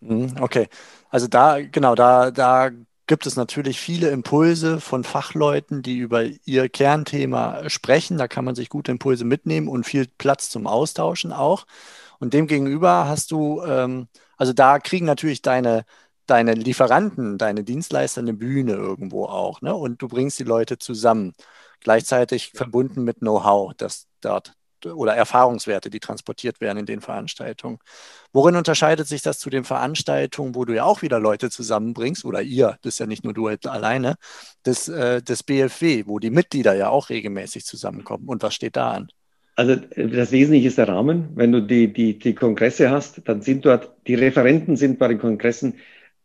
Mhm, 0.00 0.34
okay, 0.40 0.68
also 1.08 1.26
da, 1.26 1.60
genau, 1.60 1.96
da, 1.96 2.30
da 2.30 2.70
gibt 3.06 3.26
es 3.26 3.36
natürlich 3.36 3.80
viele 3.80 4.10
Impulse 4.10 4.80
von 4.80 5.04
Fachleuten, 5.04 5.82
die 5.82 5.98
über 5.98 6.24
ihr 6.44 6.68
Kernthema 6.68 7.68
sprechen. 7.68 8.18
Da 8.18 8.28
kann 8.28 8.44
man 8.44 8.54
sich 8.54 8.68
gute 8.70 8.92
Impulse 8.92 9.24
mitnehmen 9.24 9.68
und 9.68 9.84
viel 9.84 10.06
Platz 10.18 10.50
zum 10.50 10.66
Austauschen 10.66 11.32
auch. 11.32 11.66
Und 12.18 12.34
demgegenüber 12.34 13.06
hast 13.08 13.30
du, 13.30 13.62
ähm, 13.62 14.08
also 14.36 14.52
da 14.52 14.78
kriegen 14.78 15.06
natürlich 15.06 15.42
deine, 15.42 15.84
deine 16.26 16.54
Lieferanten, 16.54 17.38
deine 17.38 17.64
Dienstleister 17.64 18.20
eine 18.22 18.34
Bühne 18.34 18.72
irgendwo 18.74 19.26
auch, 19.26 19.60
ne? 19.60 19.74
Und 19.74 20.00
du 20.02 20.08
bringst 20.08 20.38
die 20.38 20.44
Leute 20.44 20.78
zusammen, 20.78 21.34
gleichzeitig 21.80 22.52
verbunden 22.54 23.04
mit 23.04 23.18
Know-how, 23.18 23.74
das 23.74 24.08
dort 24.20 24.54
oder 24.86 25.14
Erfahrungswerte, 25.14 25.90
die 25.90 26.00
transportiert 26.00 26.60
werden 26.60 26.78
in 26.78 26.86
den 26.86 27.00
Veranstaltungen. 27.00 27.78
Worin 28.32 28.56
unterscheidet 28.56 29.06
sich 29.06 29.22
das 29.22 29.38
zu 29.38 29.50
den 29.50 29.64
Veranstaltungen, 29.64 30.54
wo 30.54 30.64
du 30.64 30.74
ja 30.74 30.84
auch 30.84 31.02
wieder 31.02 31.20
Leute 31.20 31.50
zusammenbringst, 31.50 32.24
oder 32.24 32.42
ihr, 32.42 32.78
das 32.82 32.94
ist 32.94 32.98
ja 32.98 33.06
nicht 33.06 33.24
nur 33.24 33.34
du 33.34 33.48
alleine, 33.48 34.16
des, 34.66 34.88
äh, 34.88 35.22
BFW, 35.46 36.04
wo 36.06 36.18
die 36.18 36.30
Mitglieder 36.30 36.74
ja 36.74 36.88
auch 36.88 37.10
regelmäßig 37.10 37.64
zusammenkommen. 37.64 38.28
Und 38.28 38.42
was 38.42 38.54
steht 38.54 38.76
da 38.76 38.92
an? 38.92 39.08
Also 39.56 39.76
das 39.76 40.32
Wesentliche 40.32 40.68
ist 40.68 40.78
der 40.78 40.88
Rahmen. 40.88 41.28
Wenn 41.34 41.52
du 41.52 41.60
die, 41.62 41.92
die, 41.92 42.18
die 42.18 42.34
Kongresse 42.34 42.90
hast, 42.90 43.22
dann 43.26 43.40
sind 43.40 43.64
dort, 43.64 43.90
die 44.06 44.16
Referenten 44.16 44.76
sind 44.76 44.98
bei 44.98 45.08
den 45.08 45.18
Kongressen 45.18 45.74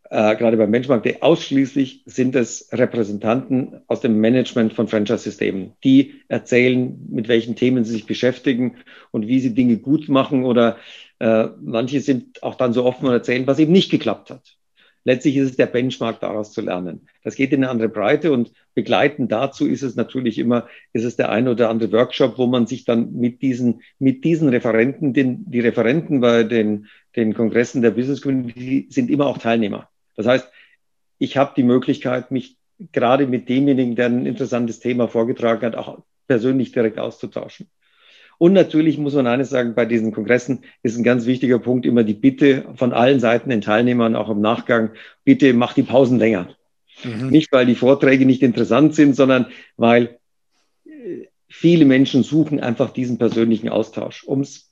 äh, 0.09 0.35
gerade 0.35 0.57
beim 0.57 0.71
Benchmark 0.71 1.03
Day 1.03 1.17
ausschließlich 1.21 2.03
sind 2.05 2.35
es 2.35 2.69
Repräsentanten 2.71 3.81
aus 3.87 4.01
dem 4.01 4.19
Management 4.19 4.73
von 4.73 4.87
Franchise-Systemen, 4.87 5.73
die 5.83 6.21
erzählen, 6.27 6.99
mit 7.09 7.27
welchen 7.27 7.55
Themen 7.55 7.85
sie 7.85 7.93
sich 7.93 8.07
beschäftigen 8.07 8.77
und 9.11 9.27
wie 9.27 9.39
sie 9.39 9.53
Dinge 9.53 9.77
gut 9.77 10.09
machen 10.09 10.45
oder 10.45 10.77
äh, 11.19 11.47
manche 11.61 12.01
sind 12.01 12.41
auch 12.41 12.55
dann 12.55 12.73
so 12.73 12.85
offen 12.85 13.05
und 13.05 13.13
erzählen, 13.13 13.45
was 13.45 13.59
eben 13.59 13.71
nicht 13.71 13.91
geklappt 13.91 14.31
hat. 14.31 14.55
Letztlich 15.05 15.37
ist 15.37 15.51
es 15.51 15.57
der 15.57 15.67
Benchmark, 15.67 16.19
daraus 16.19 16.51
zu 16.51 16.61
lernen. 16.61 17.07
Das 17.23 17.35
geht 17.35 17.53
in 17.53 17.63
eine 17.63 17.71
andere 17.71 17.89
Breite 17.89 18.31
und 18.31 18.51
begleitend 18.73 19.31
dazu 19.31 19.65
ist 19.65 19.81
es 19.81 19.95
natürlich 19.95 20.37
immer, 20.37 20.67
ist 20.91 21.05
es 21.05 21.15
der 21.15 21.29
ein 21.29 21.47
oder 21.47 21.69
andere 21.69 21.91
Workshop, 21.91 22.37
wo 22.37 22.47
man 22.47 22.67
sich 22.67 22.83
dann 22.83 23.13
mit 23.13 23.41
diesen, 23.41 23.81
mit 23.97 24.23
diesen 24.23 24.49
Referenten, 24.49 25.13
den, 25.13 25.49
die 25.49 25.61
Referenten 25.61 26.19
bei 26.19 26.43
den, 26.43 26.87
den 27.15 27.33
Kongressen 27.33 27.81
der 27.81 27.91
Business 27.91 28.21
Community 28.21 28.87
sind 28.89 29.09
immer 29.09 29.27
auch 29.27 29.37
Teilnehmer. 29.37 29.87
Das 30.19 30.27
heißt, 30.27 30.51
ich 31.17 31.37
habe 31.37 31.53
die 31.55 31.63
Möglichkeit, 31.63 32.29
mich 32.29 32.57
gerade 32.91 33.25
mit 33.25 33.47
demjenigen, 33.47 33.95
der 33.95 34.07
ein 34.07 34.25
interessantes 34.25 34.81
Thema 34.81 35.07
vorgetragen 35.07 35.61
hat, 35.61 35.75
auch 35.77 35.99
persönlich 36.27 36.73
direkt 36.73 36.99
auszutauschen. 36.99 37.67
Und 38.37 38.51
natürlich 38.51 38.97
muss 38.97 39.13
man 39.13 39.27
eines 39.27 39.49
sagen, 39.49 39.75
bei 39.75 39.85
diesen 39.85 40.11
Kongressen 40.11 40.65
ist 40.83 40.97
ein 40.97 41.05
ganz 41.05 41.25
wichtiger 41.25 41.57
Punkt 41.57 41.85
immer 41.85 42.03
die 42.03 42.15
Bitte 42.15 42.65
von 42.75 42.91
allen 42.91 43.21
Seiten, 43.21 43.49
den 43.49 43.61
Teilnehmern, 43.61 44.17
auch 44.17 44.29
im 44.29 44.41
Nachgang, 44.41 44.91
bitte 45.23 45.53
macht 45.53 45.77
die 45.77 45.83
Pausen 45.83 46.19
länger. 46.19 46.49
Mhm. 47.05 47.29
Nicht, 47.29 47.53
weil 47.53 47.65
die 47.65 47.75
Vorträge 47.75 48.25
nicht 48.25 48.43
interessant 48.43 48.95
sind, 48.95 49.15
sondern 49.15 49.45
weil 49.77 50.19
äh, 50.85 51.27
viele 51.47 51.85
Menschen 51.85 52.23
suchen 52.23 52.59
einfach 52.59 52.91
diesen 52.91 53.17
persönlichen 53.17 53.69
Austausch, 53.69 54.25
um 54.25 54.41
es 54.41 54.68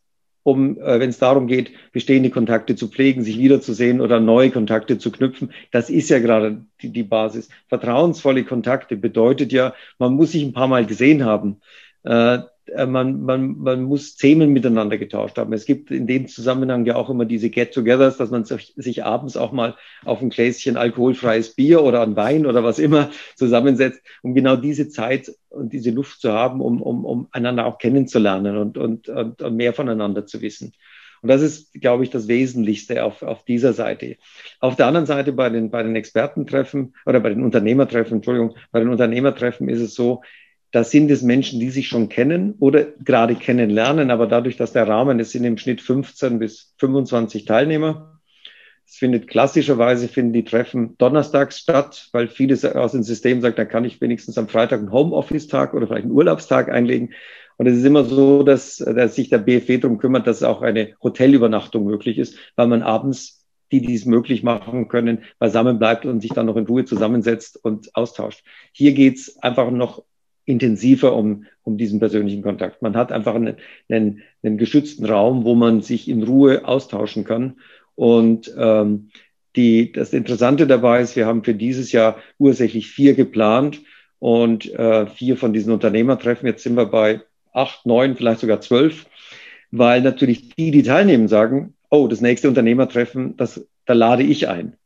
um, 0.48 0.80
äh, 0.80 1.02
wenn 1.02 1.10
es 1.10 1.20
darum 1.20 1.48
geht, 1.48 1.72
bestehende 1.92 2.30
Kontakte 2.30 2.78
zu 2.78 2.88
pflegen, 2.88 3.22
sich 3.22 3.38
wiederzusehen 3.38 4.00
oder 4.00 4.22
neue 4.22 4.50
Kontakte 4.50 4.98
zu 4.98 5.12
knüpfen. 5.12 5.52
Das 5.72 5.90
ist 5.90 6.10
ja 6.10 6.20
gerade 6.20 6.64
die, 6.82 6.90
die 6.90 7.04
Basis. 7.04 7.50
Vertrauensvolle 7.68 8.46
Kontakte 8.46 8.96
bedeutet 8.96 9.52
ja, 9.52 9.74
man 10.00 10.14
muss 10.14 10.32
sich 10.32 10.44
ein 10.44 10.54
paar 10.54 10.70
Mal 10.70 10.86
gesehen 10.86 11.26
haben. 11.26 11.60
Äh, 12.04 12.40
man, 12.86 13.22
man, 13.22 13.58
man 13.58 13.84
muss 13.84 14.16
Themen 14.16 14.52
miteinander 14.52 14.98
getauscht 14.98 15.38
haben. 15.38 15.54
Es 15.54 15.66
gibt 15.66 15.92
in 15.92 16.08
dem 16.08 16.28
Zusammenhang 16.28 16.86
ja 16.86 16.96
auch 16.96 17.10
immer 17.10 17.26
diese 17.26 17.50
Get-togethers, 17.50 18.18
dass 18.18 18.30
man 18.30 18.46
sich, 18.46 18.74
sich 18.76 19.04
abends 19.04 19.38
auch 19.38 19.52
mal 19.52 19.76
auf 20.06 20.22
ein 20.22 20.30
Gläschen 20.30 20.78
alkoholfreies 20.78 21.56
Bier 21.56 21.84
oder 21.84 22.02
ein 22.02 22.16
Wein 22.16 22.46
oder 22.46 22.64
was 22.64 22.80
immer 22.80 23.10
zusammensetzt, 23.36 24.02
um 24.22 24.34
genau 24.34 24.56
diese 24.56 24.90
Zeit 24.90 25.32
und 25.50 25.74
diese 25.74 25.92
Luft 25.92 26.22
zu 26.22 26.32
haben, 26.32 26.62
um, 26.62 26.82
um, 26.82 27.06
um 27.06 27.28
einander 27.32 27.66
auch 27.66 27.78
kennenzulernen 27.78 28.58
und, 28.58 28.78
und, 28.78 29.10
und, 29.10 29.42
und 29.42 29.56
mehr 29.56 29.74
voneinander 29.74 30.26
zu 30.26 30.42
wissen. 30.42 30.74
Und 31.22 31.30
das 31.30 31.42
ist, 31.42 31.74
glaube 31.74 32.04
ich, 32.04 32.10
das 32.10 32.28
Wesentlichste 32.28 33.04
auf, 33.04 33.24
auf 33.24 33.44
dieser 33.44 33.74
Seite. 33.74 34.18
Auf 34.60 34.76
der 34.76 34.88
anderen 34.88 35.08
Seite 35.08 35.34
bei 35.34 35.50
den, 35.50 35.72
bei 35.72 35.82
den 35.84 35.96
Expertentreffen 35.96 36.96
oder 37.06 37.20
bei 37.20 37.30
den 37.30 37.44
Unternehmertreffen, 37.44 38.18
Entschuldigung, 38.18 38.56
bei 38.72 38.80
den 38.80 38.90
Unternehmertreffen 38.90 39.68
ist 39.70 39.82
es 39.82 39.96
so, 39.96 40.22
da 40.72 40.84
sind 40.84 41.10
es 41.12 41.22
Menschen, 41.22 41.60
die 41.60 41.70
sich 41.70 41.88
schon 41.88 42.10
kennen 42.10 42.56
oder 42.60 42.84
gerade 42.84 43.36
kennenlernen, 43.36 44.12
aber 44.12 44.28
dadurch, 44.28 44.58
dass 44.58 44.74
der 44.74 44.88
Rahmen, 44.88 45.20
es 45.20 45.32
sind 45.32 45.46
im 45.46 45.58
Schnitt 45.58 45.82
15 45.82 46.40
bis 46.40 46.74
25 46.78 47.46
Teilnehmer. 47.46 48.20
Es 48.86 48.96
findet 48.96 49.28
klassischerweise 49.28 50.08
finden 50.08 50.34
die 50.34 50.46
Treffen 50.46 50.98
donnerstags 50.98 51.60
statt, 51.60 52.10
weil 52.14 52.28
vieles 52.28 52.64
aus 52.64 52.94
dem 52.94 53.04
System 53.04 53.42
sagt, 53.42 53.60
da 53.60 53.66
kann 53.66 53.86
ich 53.86 54.00
wenigstens 54.00 54.38
am 54.38 54.48
Freitag 54.48 54.80
einen 54.80 54.92
Homeoffice-Tag 54.92 55.74
oder 55.74 55.88
vielleicht 55.88 56.04
einen 56.04 56.14
Urlaubstag 56.14 56.70
einlegen. 56.70 57.14
Und 57.58 57.68
es 57.68 57.78
ist 57.78 57.86
immer 57.86 58.06
so, 58.06 58.44
dass, 58.44 58.78
dass 58.78 59.16
sich 59.16 59.30
der 59.30 59.40
BFW 59.40 59.80
darum 59.80 59.98
kümmert, 59.98 60.28
dass 60.28 60.44
auch 60.44 60.62
eine 60.62 60.94
Hotelübernachtung 61.02 61.86
möglich 61.86 62.18
ist, 62.18 62.38
weil 62.56 62.68
man 62.68 62.82
abends 62.82 63.46
die 63.72 63.82
dies 63.82 64.06
möglich 64.06 64.44
machen 64.44 64.88
können, 64.88 65.24
beisammen 65.40 65.80
bleibt 65.80 66.06
und 66.06 66.22
sich 66.22 66.32
dann 66.32 66.46
noch 66.46 66.56
in 66.56 66.68
Ruhe 66.68 66.86
zusammensetzt 66.86 67.64
und 67.64 67.94
austauscht. 67.96 68.44
Hier 68.72 68.94
geht's 68.94 69.38
einfach 69.40 69.72
noch 69.72 70.04
intensiver 70.48 71.16
um, 71.16 71.46
um 71.64 71.78
diesen 71.78 72.00
persönlichen 72.00 72.42
Kontakt. 72.42 72.82
Man 72.82 72.96
hat 72.96 73.12
einfach 73.12 73.36
einen, 73.36 73.58
einen, 73.90 74.24
einen 74.42 74.58
geschützten 74.58 75.06
Raum, 75.06 75.44
wo 75.44 75.54
man 75.54 75.82
sich 75.82 76.08
in 76.08 76.24
Ruhe 76.24 76.66
austauschen 76.66 77.26
kann. 77.26 77.58
Und 77.96 78.52
ähm, 78.58 79.10
die, 79.56 79.92
das 79.92 80.14
Interessante 80.14 80.66
dabei 80.66 81.02
ist, 81.02 81.16
wir 81.16 81.26
haben 81.26 81.44
für 81.44 81.54
dieses 81.54 81.92
Jahr 81.92 82.18
ursächlich 82.38 82.88
vier 82.88 83.14
geplant 83.14 83.82
und 84.20 84.74
äh, 84.74 85.08
vier 85.08 85.36
von 85.36 85.52
diesen 85.52 85.74
Unternehmertreffen. 85.74 86.48
Jetzt 86.48 86.64
sind 86.64 86.76
wir 86.76 86.86
bei 86.86 87.22
acht, 87.54 87.86
neun, 87.86 88.16
vielleicht 88.16 88.40
sogar 88.40 88.62
zwölf, 88.62 89.06
weil 89.72 90.02
natürlich 90.02 90.56
die, 90.56 90.72
die 90.72 90.84
teilnehmen, 90.84 91.28
sagen, 91.28 91.74
oh, 91.90 92.08
das 92.08 92.22
nächste 92.22 92.48
Unternehmertreffen, 92.48 93.36
das, 93.36 93.68
da 93.86 93.94
lade 93.94 94.24
ich 94.24 94.48
ein. 94.48 94.78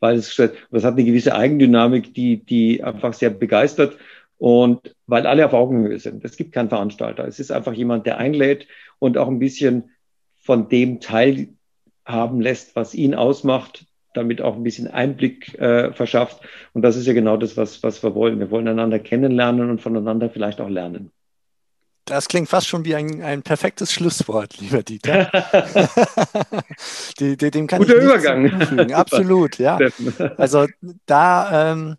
Weil 0.00 0.16
es, 0.16 0.34
das 0.34 0.84
hat 0.84 0.94
eine 0.94 1.04
gewisse 1.04 1.34
Eigendynamik, 1.34 2.14
die, 2.14 2.44
die 2.44 2.82
einfach 2.82 3.12
sehr 3.12 3.30
begeistert. 3.30 3.96
Und 4.40 4.96
weil 5.06 5.26
alle 5.26 5.44
auf 5.44 5.52
Augenhöhe 5.52 5.98
sind. 5.98 6.24
Es 6.24 6.38
gibt 6.38 6.52
keinen 6.52 6.70
Veranstalter. 6.70 7.28
Es 7.28 7.38
ist 7.38 7.52
einfach 7.52 7.74
jemand, 7.74 8.06
der 8.06 8.16
einlädt 8.16 8.66
und 8.98 9.18
auch 9.18 9.28
ein 9.28 9.38
bisschen 9.38 9.90
von 10.38 10.70
dem 10.70 10.98
teilhaben 11.00 12.40
lässt, 12.40 12.74
was 12.74 12.94
ihn 12.94 13.14
ausmacht, 13.14 13.84
damit 14.14 14.40
auch 14.40 14.56
ein 14.56 14.62
bisschen 14.62 14.88
Einblick 14.88 15.58
äh, 15.58 15.92
verschafft. 15.92 16.40
Und 16.72 16.80
das 16.80 16.96
ist 16.96 17.06
ja 17.06 17.12
genau 17.12 17.36
das, 17.36 17.58
was, 17.58 17.82
was 17.82 18.02
wir 18.02 18.14
wollen. 18.14 18.38
Wir 18.38 18.50
wollen 18.50 18.66
einander 18.66 18.98
kennenlernen 18.98 19.68
und 19.68 19.82
voneinander 19.82 20.30
vielleicht 20.30 20.62
auch 20.62 20.70
lernen. 20.70 21.10
Das 22.06 22.26
klingt 22.26 22.48
fast 22.48 22.66
schon 22.66 22.86
wie 22.86 22.94
ein, 22.94 23.22
ein 23.22 23.42
perfektes 23.42 23.92
Schlusswort, 23.92 24.58
lieber 24.58 24.82
Dieter. 24.82 25.30
die, 27.20 27.36
die, 27.36 27.50
dem 27.50 27.66
kann 27.66 27.80
Guter 27.80 27.98
ich 27.98 28.04
Übergang. 28.04 28.90
Absolut, 28.94 29.58
ja. 29.58 29.78
Also 30.38 30.66
da, 31.04 31.72
ähm, 31.72 31.96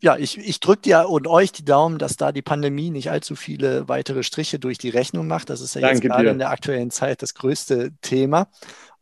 ja, 0.00 0.16
ich, 0.16 0.38
ich 0.38 0.60
drücke 0.60 0.82
dir 0.82 1.08
und 1.08 1.26
euch 1.26 1.52
die 1.52 1.64
Daumen, 1.64 1.98
dass 1.98 2.16
da 2.16 2.32
die 2.32 2.42
Pandemie 2.42 2.90
nicht 2.90 3.10
allzu 3.10 3.34
viele 3.34 3.88
weitere 3.88 4.22
Striche 4.22 4.58
durch 4.58 4.78
die 4.78 4.90
Rechnung 4.90 5.26
macht. 5.26 5.48
Das 5.48 5.60
ist 5.60 5.74
ja 5.74 5.80
danke 5.80 5.96
jetzt 5.96 6.06
gerade 6.06 6.24
dir. 6.24 6.30
in 6.30 6.38
der 6.38 6.50
aktuellen 6.50 6.90
Zeit 6.90 7.22
das 7.22 7.34
größte 7.34 7.92
Thema. 8.02 8.48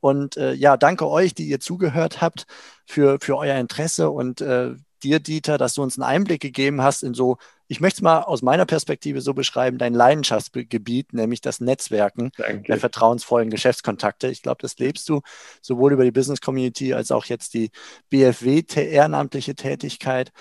Und 0.01 0.37
äh, 0.37 0.53
ja, 0.53 0.77
danke 0.77 1.09
euch, 1.09 1.35
die 1.35 1.49
ihr 1.49 1.61
zugehört 1.61 2.21
habt, 2.21 2.47
für, 2.87 3.19
für 3.21 3.37
euer 3.37 3.59
Interesse 3.59 4.11
und 4.11 4.41
äh, 4.41 4.75
dir, 5.05 5.21
Dieter, 5.21 5.59
dass 5.59 5.75
du 5.75 5.83
uns 5.83 5.99
einen 5.99 6.05
Einblick 6.05 6.41
gegeben 6.41 6.83
hast 6.83 7.03
in 7.03 7.15
so, 7.15 7.37
ich 7.69 7.81
möchte 7.81 7.99
es 7.99 8.03
mal 8.03 8.23
aus 8.23 8.43
meiner 8.43 8.67
Perspektive 8.67 9.21
so 9.21 9.35
beschreiben, 9.35 9.79
dein 9.79 9.95
Leidenschaftsgebiet, 9.95 11.13
nämlich 11.13 11.41
das 11.41 11.61
Netzwerken 11.61 12.31
Danke. 12.37 12.65
der 12.65 12.79
vertrauensvollen 12.79 13.51
Geschäftskontakte. 13.51 14.29
Ich 14.29 14.43
glaube, 14.43 14.59
das 14.61 14.79
lebst 14.79 15.09
du 15.09 15.21
sowohl 15.63 15.93
über 15.93 16.05
die 16.05 16.11
Business 16.11 16.41
Community 16.41 16.95
als 16.95 17.11
auch 17.11 17.27
jetzt 17.27 17.55
die 17.55 17.71
BFW 18.11 18.63
ehrenamtliche 18.75 19.55
Tätigkeit. 19.55 20.33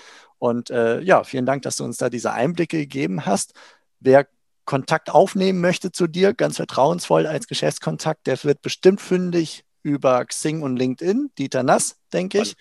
Und 0.44 0.68
äh, 0.68 1.00
ja, 1.00 1.24
vielen 1.24 1.46
Dank, 1.46 1.62
dass 1.62 1.76
du 1.76 1.84
uns 1.84 1.96
da 1.96 2.10
diese 2.10 2.32
Einblicke 2.32 2.76
gegeben 2.76 3.24
hast. 3.24 3.54
Wer 4.00 4.26
Kontakt 4.66 5.08
aufnehmen 5.08 5.62
möchte 5.62 5.90
zu 5.90 6.06
dir, 6.06 6.34
ganz 6.34 6.56
vertrauensvoll 6.56 7.26
als 7.26 7.48
Geschäftskontakt, 7.48 8.26
der 8.26 8.44
wird 8.44 8.60
bestimmt 8.60 9.00
fündig 9.00 9.64
über 9.82 10.22
Xing 10.22 10.60
und 10.60 10.76
LinkedIn, 10.76 11.30
Dieter 11.38 11.62
Nass, 11.62 11.96
denke 12.12 12.42
ich. 12.42 12.56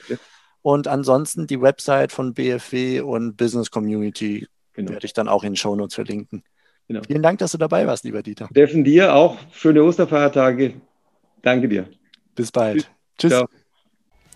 Und 0.62 0.88
ansonsten 0.88 1.46
die 1.46 1.60
Website 1.60 2.14
von 2.14 2.34
BFW 2.34 3.02
und 3.02 3.36
Business 3.36 3.70
Community 3.70 4.48
genau. 4.72 4.92
werde 4.94 5.06
ich 5.06 5.12
dann 5.12 5.28
auch 5.28 5.44
in 5.44 5.52
den 5.52 5.58
Shownotes 5.58 5.96
verlinken. 5.96 6.42
Genau. 6.88 7.02
Vielen 7.06 7.22
Dank, 7.22 7.40
dass 7.40 7.52
du 7.52 7.58
dabei 7.58 7.86
warst, 7.86 8.06
lieber 8.06 8.24
Dieter. 8.24 8.48
Steffen, 8.52 8.86
dir 8.86 9.14
auch 9.14 9.38
schöne 9.52 9.84
Osterfeiertage. 9.84 10.76
Danke 11.42 11.68
dir. 11.68 11.90
Bis 12.34 12.50
bald. 12.50 12.90
Tschüss. 13.18 13.34
Tschüss. 13.34 13.44